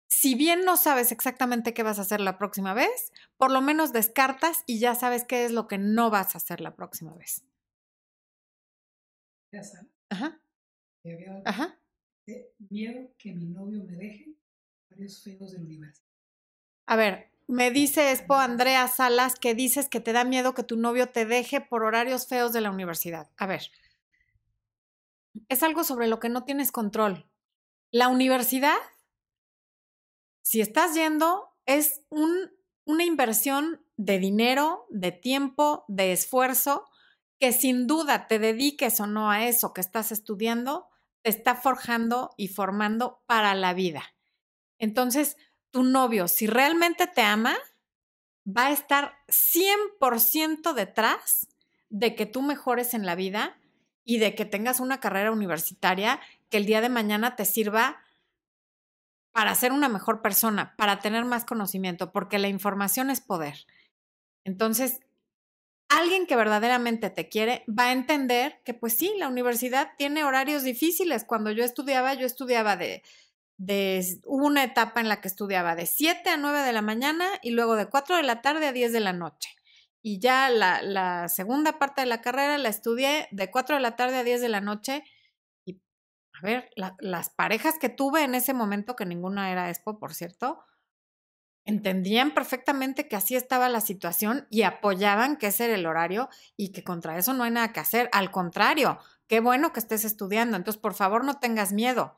[0.08, 3.93] si bien no sabes exactamente qué vas a hacer la próxima vez, por lo menos
[3.93, 7.43] descartas y ya sabes qué es lo que no vas a hacer la próxima vez.
[9.51, 9.91] Ya sabes.
[10.10, 10.41] Ajá.
[11.45, 11.80] Ajá.
[12.70, 14.36] miedo que mi novio me deje
[14.89, 16.03] varios feos del universo.
[16.88, 20.78] A ver, me dice Expo Andrea Salas que dices que te da miedo que tu
[20.78, 23.30] novio te deje por horarios feos de la universidad.
[23.38, 23.62] A ver,
[25.49, 27.30] es algo sobre lo que no tienes control.
[27.91, 28.78] La universidad,
[30.41, 32.51] si estás yendo, es un,
[32.86, 36.88] una inversión de dinero, de tiempo, de esfuerzo,
[37.39, 40.89] que sin duda te dediques o no a eso que estás estudiando,
[41.26, 44.04] te está forjando y formando para la vida.
[44.78, 45.38] Entonces,
[45.72, 47.56] tu novio, si realmente te ama,
[48.48, 51.48] va a estar 100% detrás
[51.90, 53.58] de que tú mejores en la vida
[54.04, 56.20] y de que tengas una carrera universitaria
[56.52, 58.04] que el día de mañana te sirva
[59.32, 63.66] para ser una mejor persona, para tener más conocimiento, porque la información es poder.
[64.44, 65.00] Entonces,
[65.90, 70.64] alguien que verdaderamente te quiere va a entender que pues sí, la universidad tiene horarios
[70.64, 71.24] difíciles.
[71.24, 73.04] Cuando yo estudiaba, yo estudiaba de,
[73.58, 77.52] de una etapa en la que estudiaba de 7 a 9 de la mañana y
[77.52, 79.50] luego de 4 de la tarde a 10 de la noche.
[80.02, 84.18] Y ya la, segunda parte de la carrera la estudié de 4 de la tarde
[84.18, 85.04] a 10 de la noche.
[85.66, 85.82] Y
[86.34, 90.64] a ver, las parejas que tuve en ese momento, que ninguna era Expo, por cierto,
[91.66, 96.72] entendían perfectamente que así estaba la situación y apoyaban que ese era el horario y
[96.72, 98.09] que contra eso no hay nada que hacer.
[98.13, 100.57] Al contrario, qué bueno que estés estudiando.
[100.57, 102.18] Entonces, por favor, no tengas miedo.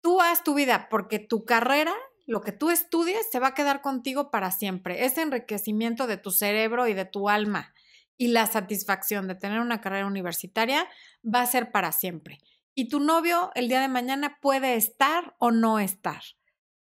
[0.00, 1.94] Tú haz tu vida porque tu carrera,
[2.26, 5.04] lo que tú estudies, se va a quedar contigo para siempre.
[5.04, 7.72] Ese enriquecimiento de tu cerebro y de tu alma
[8.16, 10.88] y la satisfacción de tener una carrera universitaria
[11.24, 12.40] va a ser para siempre.
[12.74, 16.22] Y tu novio el día de mañana puede estar o no estar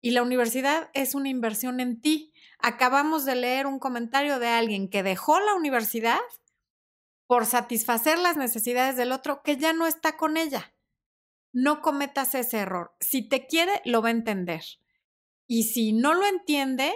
[0.06, 2.32] y la universidad es una inversión en ti.
[2.60, 6.20] Acabamos de leer un comentario de alguien que dejó la universidad
[7.26, 10.72] por satisfacer las necesidades del otro que ya no está con ella.
[11.52, 12.94] No cometas ese error.
[13.00, 14.62] Si te quiere, lo va a entender.
[15.48, 16.94] Y si no lo entiende,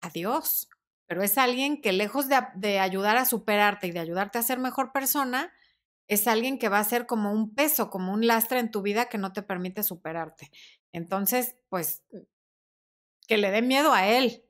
[0.00, 0.70] adiós.
[1.04, 4.58] Pero es alguien que lejos de, de, ayudar a superarte y de ayudarte a ser
[4.58, 5.52] mejor persona,
[6.08, 9.10] es alguien que va a ser como un peso, como un lastre en tu vida
[9.10, 10.50] que no te permite superarte.
[10.96, 12.02] Entonces, pues,
[13.28, 14.42] que le dé miedo a él,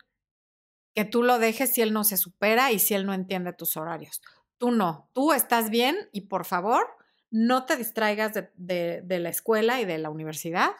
[0.94, 3.76] que tú lo dejes si él no se supera y si él no entiende tus
[3.76, 4.22] horarios.
[4.56, 6.86] Tú no, tú estás bien y por favor,
[7.32, 10.70] no te distraigas de, la escuela y de la universidad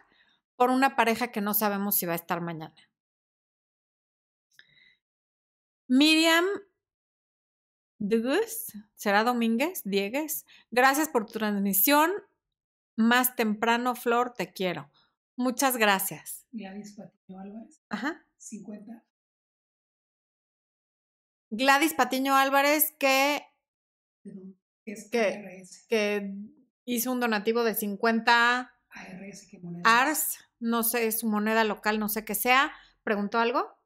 [0.54, 2.76] por una pareja que no sabemos si va a estar mañana.
[5.88, 6.44] Miriam
[7.98, 10.46] Digues, será Domínguez, Diegues.
[10.70, 12.12] Gracias por tu transmisión.
[12.94, 14.92] Más temprano, Flor, te quiero.
[15.36, 16.46] Muchas gracias.
[16.52, 17.82] Gladys Patiño Álvarez.
[17.90, 18.24] Ajá.
[18.38, 19.04] 50.
[21.50, 23.42] Gladys Patiño Álvarez, que,
[24.84, 26.34] Es que, que
[26.84, 29.82] hizo un donativo de 50 ARS, ¿qué moneda?
[29.84, 32.72] ARS, no sé, su moneda local, no sé qué sea.
[33.04, 33.78] ¿Preguntó algo?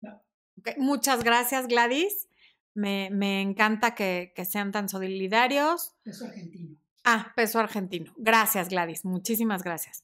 [0.00, 0.22] No.
[0.58, 0.74] Okay.
[0.78, 2.28] Muchas gracias, Gladys.
[2.74, 5.94] Me, me encanta que, que, sean tan solidarios.
[6.02, 6.76] Peso argentino.
[7.04, 8.12] Ah, peso argentino.
[8.16, 9.04] Gracias, Gladys.
[9.04, 10.02] Muchísimas gracias.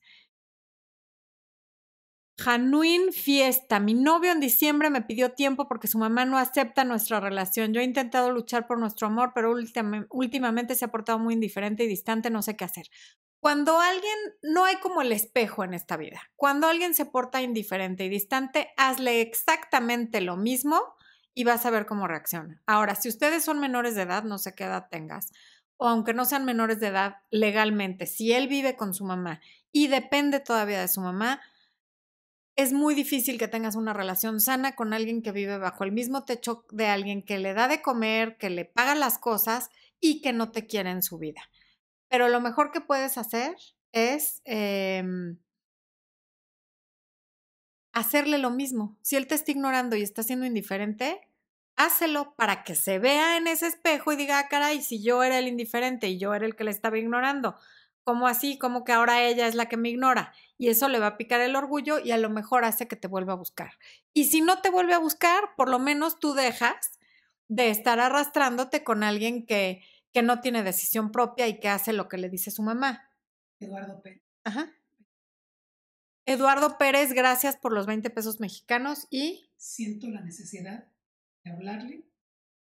[2.41, 3.81] Januín Fiesta.
[3.81, 7.75] Mi novio en diciembre me pidió tiempo porque su mamá no acepta nuestra relación.
[7.75, 9.53] Yo he intentado luchar por nuestro amor, pero
[10.09, 12.31] últimamente se ha portado muy indiferente y distante.
[12.31, 12.87] No sé qué hacer.
[13.41, 16.23] Cuando alguien, no hay como el espejo en esta vida.
[16.35, 20.81] Cuando alguien se porta indiferente y distante, hazle exactamente lo mismo
[21.35, 22.63] y vas a ver cómo reacciona.
[22.67, 25.31] Ahora, si ustedes son menores de edad, no sé qué edad tengas,
[25.77, 29.41] o aunque no sean menores de edad legalmente, si él vive con su mamá
[29.73, 31.41] y depende todavía de su mamá,
[32.57, 36.25] es muy difícil que tengas una relación sana con alguien que vive bajo el mismo
[36.25, 39.71] techo de alguien que le da de comer, que le paga las cosas
[40.01, 41.43] y que no te quiere en su vida.
[42.09, 43.57] Pero lo mejor que puedes hacer
[43.93, 45.03] es eh,
[47.93, 48.99] hacerle lo mismo.
[49.03, 51.21] Si él te está ignorando y está siendo indiferente,
[51.77, 55.39] hácelo para que se vea en ese espejo y diga, ah, caray, si yo era
[55.39, 57.57] el indiferente y yo era el que le estaba ignorando,
[58.05, 58.59] ¿cómo así?
[58.59, 60.33] ¿Cómo que ahora ella es la que me ignora?
[60.59, 63.09] Y eso le va a picar el orgullo y a lo mejor hace que te
[63.09, 63.73] vuelva a buscar.
[64.13, 66.99] Y si no te vuelve a buscar, por lo menos tú dejas
[67.49, 69.83] de estar arrastrándote con alguien que,
[70.13, 73.11] que no tiene decisión propia y que hace lo que le dice su mamá.
[73.61, 74.23] Eduardo Pérez.
[74.45, 74.73] Ajá.
[76.27, 79.51] Eduardo Pérez, gracias por los 20 pesos mexicanos y...
[79.57, 80.89] Siento la necesidad
[81.45, 82.05] de hablarle,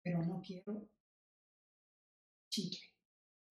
[0.03, 0.89] pero no quiero
[2.49, 2.90] chicle.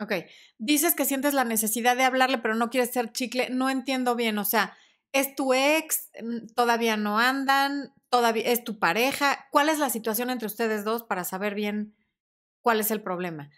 [0.01, 0.13] Ok,
[0.59, 3.51] dices que sientes la necesidad de hablarle, pero no quieres ser chicle.
[3.51, 4.77] No entiendo bien, o sea,
[5.13, 6.11] ¿es tu ex?
[6.55, 7.93] ¿Todavía no andan?
[8.09, 9.47] ¿Todavía es tu pareja?
[9.51, 11.95] ¿Cuál es la situación entre ustedes dos para saber bien
[12.63, 13.51] cuál es el problema?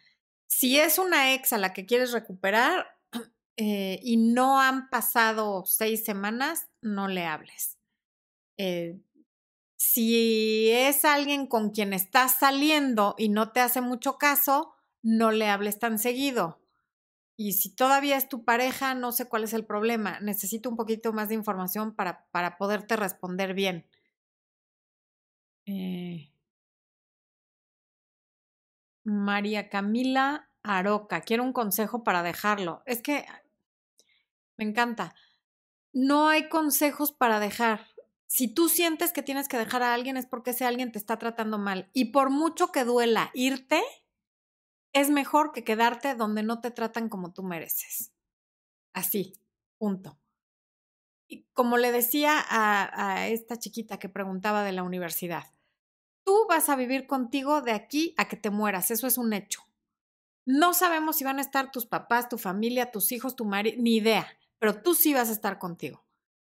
[0.49, 2.99] Si es una ex a la que quieres recuperar,
[3.57, 7.79] eh, y no han pasado seis semanas, no le hables.
[8.59, 8.99] Eh,
[9.77, 15.49] si es alguien con quien estás saliendo y no te hace mucho caso, no le
[15.49, 16.61] hables tan seguido.
[17.37, 20.21] Y si todavía es tu pareja, no sé cuál es el problema.
[20.21, 23.89] Necesito un poquito más de información para, para poderte responder bien.
[25.67, 26.33] Eh,
[29.05, 32.83] María Camila Aroca, quiero un consejo para dejarlo.
[32.87, 33.25] Es que
[34.57, 35.15] me encanta.
[35.93, 37.87] No hay consejos para dejar.
[38.27, 41.19] Si tú sientes que tienes que dejar a alguien es porque ese alguien te está
[41.19, 41.91] tratando mal.
[41.93, 43.83] Y por mucho que duela irte,
[44.93, 48.13] es mejor que quedarte donde no te tratan como tú mereces.
[48.93, 49.35] Así,
[49.79, 50.19] punto.
[51.29, 55.45] Y como le decía a, a esta chiquita que preguntaba de la universidad,
[56.25, 59.63] tú vas a vivir contigo de aquí a que te mueras, eso es un hecho.
[60.45, 63.97] No sabemos si van a estar tus papás, tu familia, tus hijos, tu marido, ni
[63.97, 64.27] idea
[64.63, 66.05] pero tú sí vas a estar contigo.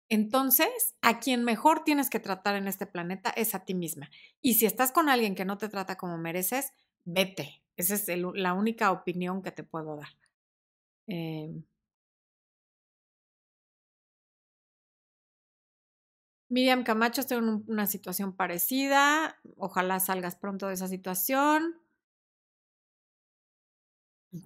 [0.09, 4.11] Entonces, a quien mejor tienes que tratar en este planeta es a ti misma.
[4.41, 6.73] Y si estás con alguien que no te trata como mereces,
[7.05, 7.63] vete.
[7.79, 10.09] Esa es la única opinión que te puedo dar.
[11.07, 11.63] Eh,
[16.49, 19.39] Miriam Camacho, estoy en una situación parecida.
[19.57, 21.81] Ojalá salgas pronto de esa situación.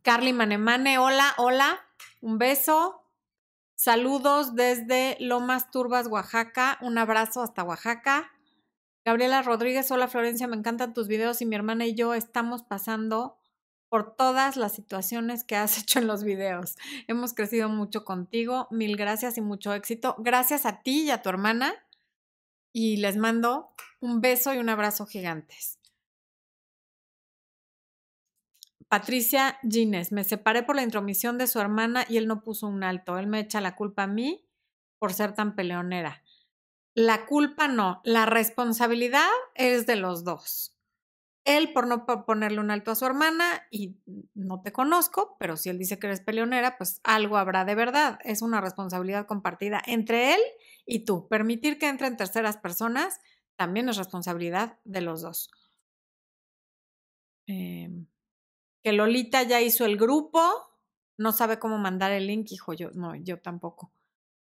[0.03, 1.81] Carly Manemane, hola, hola.
[2.21, 3.03] Un beso.
[3.75, 6.77] Saludos desde Lomas Turbas, Oaxaca.
[6.83, 8.31] Un abrazo hasta Oaxaca.
[9.05, 13.37] Gabriela Rodríguez, hola Florencia, me encantan tus videos y mi hermana y yo estamos pasando
[13.89, 16.77] por todas las situaciones que has hecho en los videos.
[17.09, 18.69] Hemos crecido mucho contigo.
[18.71, 20.15] Mil gracias y mucho éxito.
[20.19, 21.75] Gracias a ti y a tu hermana.
[22.73, 25.79] Y les mando un beso y un abrazo gigantes.
[28.89, 32.85] Patricia Gines, me separé por la intromisión de su hermana y él no puso un
[32.85, 33.19] alto.
[33.19, 34.47] Él me echa la culpa a mí
[34.99, 36.22] por ser tan peleonera.
[36.95, 40.77] La culpa no, la responsabilidad es de los dos.
[41.45, 43.97] Él por no ponerle un alto a su hermana y
[44.35, 48.19] no te conozco, pero si él dice que eres peleonera, pues algo habrá de verdad.
[48.25, 50.41] Es una responsabilidad compartida entre él
[50.87, 51.27] y tú.
[51.29, 53.21] Permitir que entren terceras personas
[53.57, 55.51] también es responsabilidad de los dos.
[57.47, 58.07] Em,
[58.83, 60.41] que Lolita ya hizo el grupo,
[61.19, 63.93] no sabe cómo mandar el link, hijo, yo no, yo tampoco.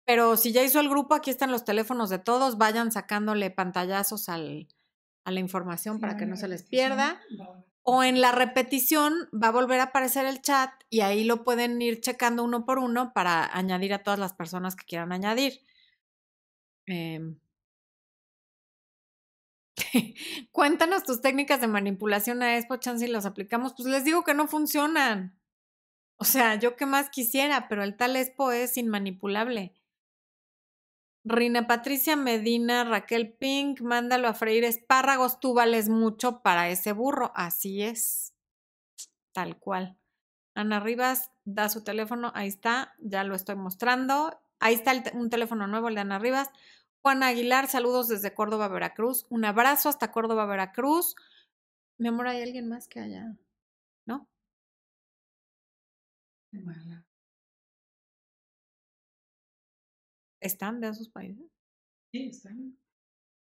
[0.04, 4.28] Pero si ya hizo el grupo, aquí están los teléfonos de todos, vayan sacándole pantallazos
[4.28, 4.68] al,
[5.24, 7.20] a la información para que no se les pierda.
[7.84, 11.82] O en la repetición va a volver a aparecer el chat y ahí lo pueden
[11.82, 15.60] ir checando uno por uno para añadir a todas las personas que quieran añadir.
[16.86, 17.38] Em,
[20.52, 23.74] Cuéntanos tus técnicas de manipulación a Expo Chance y las aplicamos.
[23.74, 25.38] Pues les digo que no funcionan.
[26.16, 29.74] O sea, yo qué más quisiera, pero el tal Expo es inmanipulable.
[31.24, 37.32] Rina Patricia Medina, Raquel Pink, mándalo a freír espárragos, tú vales mucho para ese burro.
[37.34, 38.34] Así es.
[39.32, 39.96] Tal cual.
[40.54, 44.40] Ana Rivas da su teléfono, ahí está, ya lo estoy mostrando.
[44.58, 46.50] Ahí está un teléfono nuevo, el de Ana Rivas.
[47.02, 49.26] Juan Aguilar, saludos desde Córdoba, Veracruz.
[49.28, 51.16] Un abrazo hasta Córdoba, Veracruz.
[51.98, 53.36] Mi amor, ¿hay alguien más que haya?
[54.06, 54.28] ¿No?
[60.42, 61.46] ¿Están de esos países?
[62.12, 62.76] Sí, están.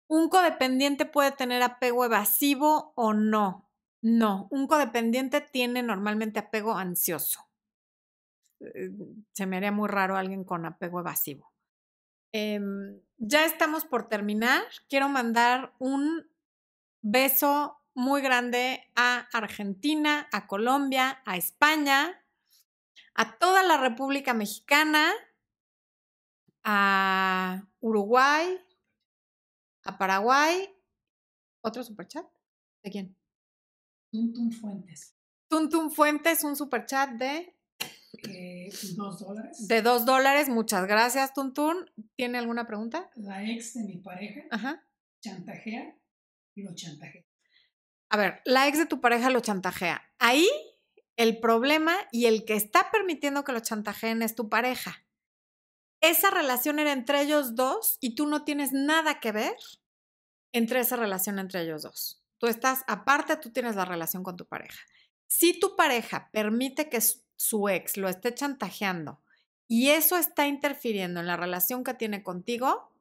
[0.09, 3.71] ¿Un codependiente puede tener apego evasivo o no?
[4.03, 7.51] No, un codependiente tiene normalmente apego ansioso.
[8.61, 8.91] Eh,
[9.33, 11.53] se me haría muy raro alguien con apego evasivo.
[12.33, 14.63] Em, ya estamos por terminar.
[14.89, 16.31] Quiero mandar un
[17.03, 22.25] beso muy grande a Argentina, a Colombia, a España,
[23.15, 25.13] a toda la República Mexicana,
[26.67, 28.61] a Uruguay,
[29.85, 30.69] a Paraguay.
[31.63, 32.27] ¿Otro superchat?
[32.83, 33.17] ¿De quién?
[34.11, 35.15] Tuntum Fuentes.
[35.49, 37.57] Tuntum Fuentes, un superchat de
[38.29, 39.69] eh, dos dólares.
[39.69, 41.89] De dos dólares, muchas gracias, Tuntun.
[42.17, 43.11] ¿Tiene alguna pregunta?
[43.15, 44.83] La ex de mi pareja
[45.21, 45.97] chantajea
[46.55, 47.25] y lo chantajea.
[48.11, 50.03] A ver, la ex de tu pareja lo chantajea.
[50.19, 50.49] Ahí
[51.17, 55.06] el problema y el que está permitiendo que lo chantajeen es tu pareja.
[56.07, 59.57] Esa relación era entre ellos dos y tú no tienes nada que ver
[60.53, 62.23] entre esa relación entre ellos dos.
[62.39, 64.79] Tú estás aparte, tú tienes la relación con tu pareja.
[65.27, 69.21] Si tu pareja permite que su ex lo esté chantajeando
[69.67, 72.93] y eso está interfiriendo en la relación que tiene contigo,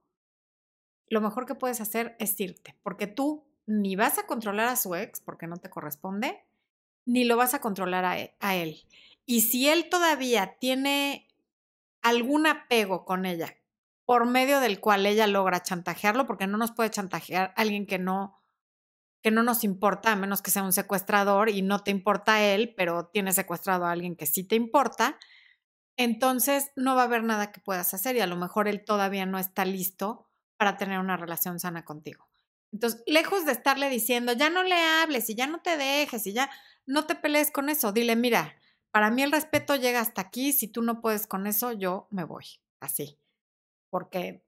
[1.08, 4.96] lo mejor que puedes hacer es irte, porque tú ni vas a controlar a su
[4.96, 6.44] ex porque no te corresponde,
[7.06, 8.34] ni lo vas a controlar a e,
[8.64, 8.84] él.
[9.28, 11.25] Y si él todavía tiene
[12.06, 13.58] algún apego con ella
[14.06, 18.40] por medio del cual ella logra chantajearlo, porque no nos puede chantajear alguien que no
[19.24, 22.76] que no nos importa, a menos que sea un secuestrador y no te importa él,
[22.78, 25.18] pero tiene secuestrado a alguien que sí te importa,
[25.98, 29.26] entonces no va a haber nada que puedas hacer y a lo mejor él todavía
[29.26, 32.30] no está listo para tener una relación sana contigo.
[32.72, 36.34] Entonces, lejos de estarle diciendo, ya no le hables y ya no te dejes y
[36.34, 36.52] ya
[36.86, 38.56] no te pelees con eso, dile, mira,
[38.96, 42.24] para mí el respeto llega hasta aquí, si tú no puedes con eso, yo me
[42.24, 42.46] voy,
[42.80, 43.20] así.
[43.90, 44.42] Porque,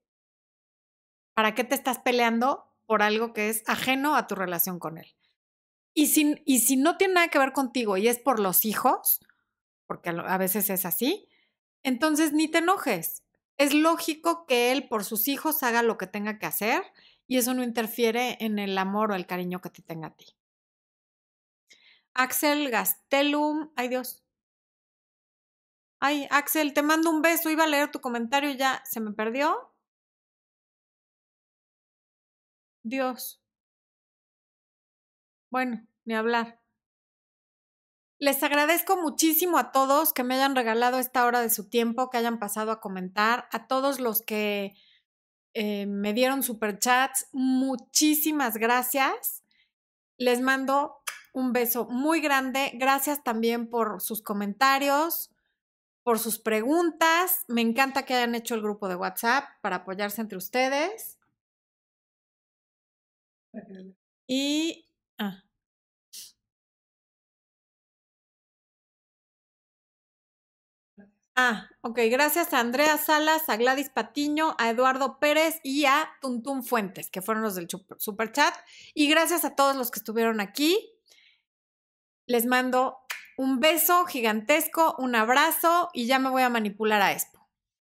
[1.33, 5.17] ¿para qué te estás peleando por algo que es ajeno a tu relación con él.
[5.93, 9.19] Y si, y si no tiene nada que ver contigo y es por los hijos,
[9.85, 11.27] porque a veces es así,
[11.83, 13.25] entonces ni te enojes.
[13.57, 16.81] Es lógico que él por sus hijos haga lo que tenga que hacer
[17.27, 20.37] y eso no interfiere en el amor o el cariño que te tenga a ti.
[22.13, 24.23] Axel Gastelum, ay Dios.
[25.99, 29.11] Ay, Axel, te mando un beso, iba a leer tu comentario y ya se me
[29.13, 29.73] perdió.
[32.83, 33.41] Dios.
[35.49, 36.59] Bueno, ni hablar.
[38.19, 42.17] Les agradezco muchísimo a todos que me hayan regalado esta hora de su tiempo, que
[42.17, 44.73] hayan pasado a comentar, a todos los que
[45.53, 49.43] eh, me dieron superchats, muchísimas gracias.
[50.17, 50.97] Les mando
[51.33, 52.71] un beso muy grande.
[52.75, 55.31] Gracias también por sus comentarios,
[56.07, 57.43] por sus preguntas.
[57.49, 61.19] Me encanta que hayan hecho el grupo de WhatsApp para apoyarse entre ustedes.
[64.25, 64.85] Y.
[65.17, 65.43] Ah.
[71.35, 71.99] Ah, ok.
[72.09, 77.21] Gracias a Andrea Salas, a Gladys Patiño, a Eduardo Pérez y a Tuntún Fuentes, que
[77.21, 78.55] fueron los del super chat.
[78.93, 80.89] Y gracias a todos los que estuvieron aquí.
[82.27, 82.97] Les mando
[83.37, 87.36] Un beso gigantesco, un abrazo y ya me voy a manipular a Expo.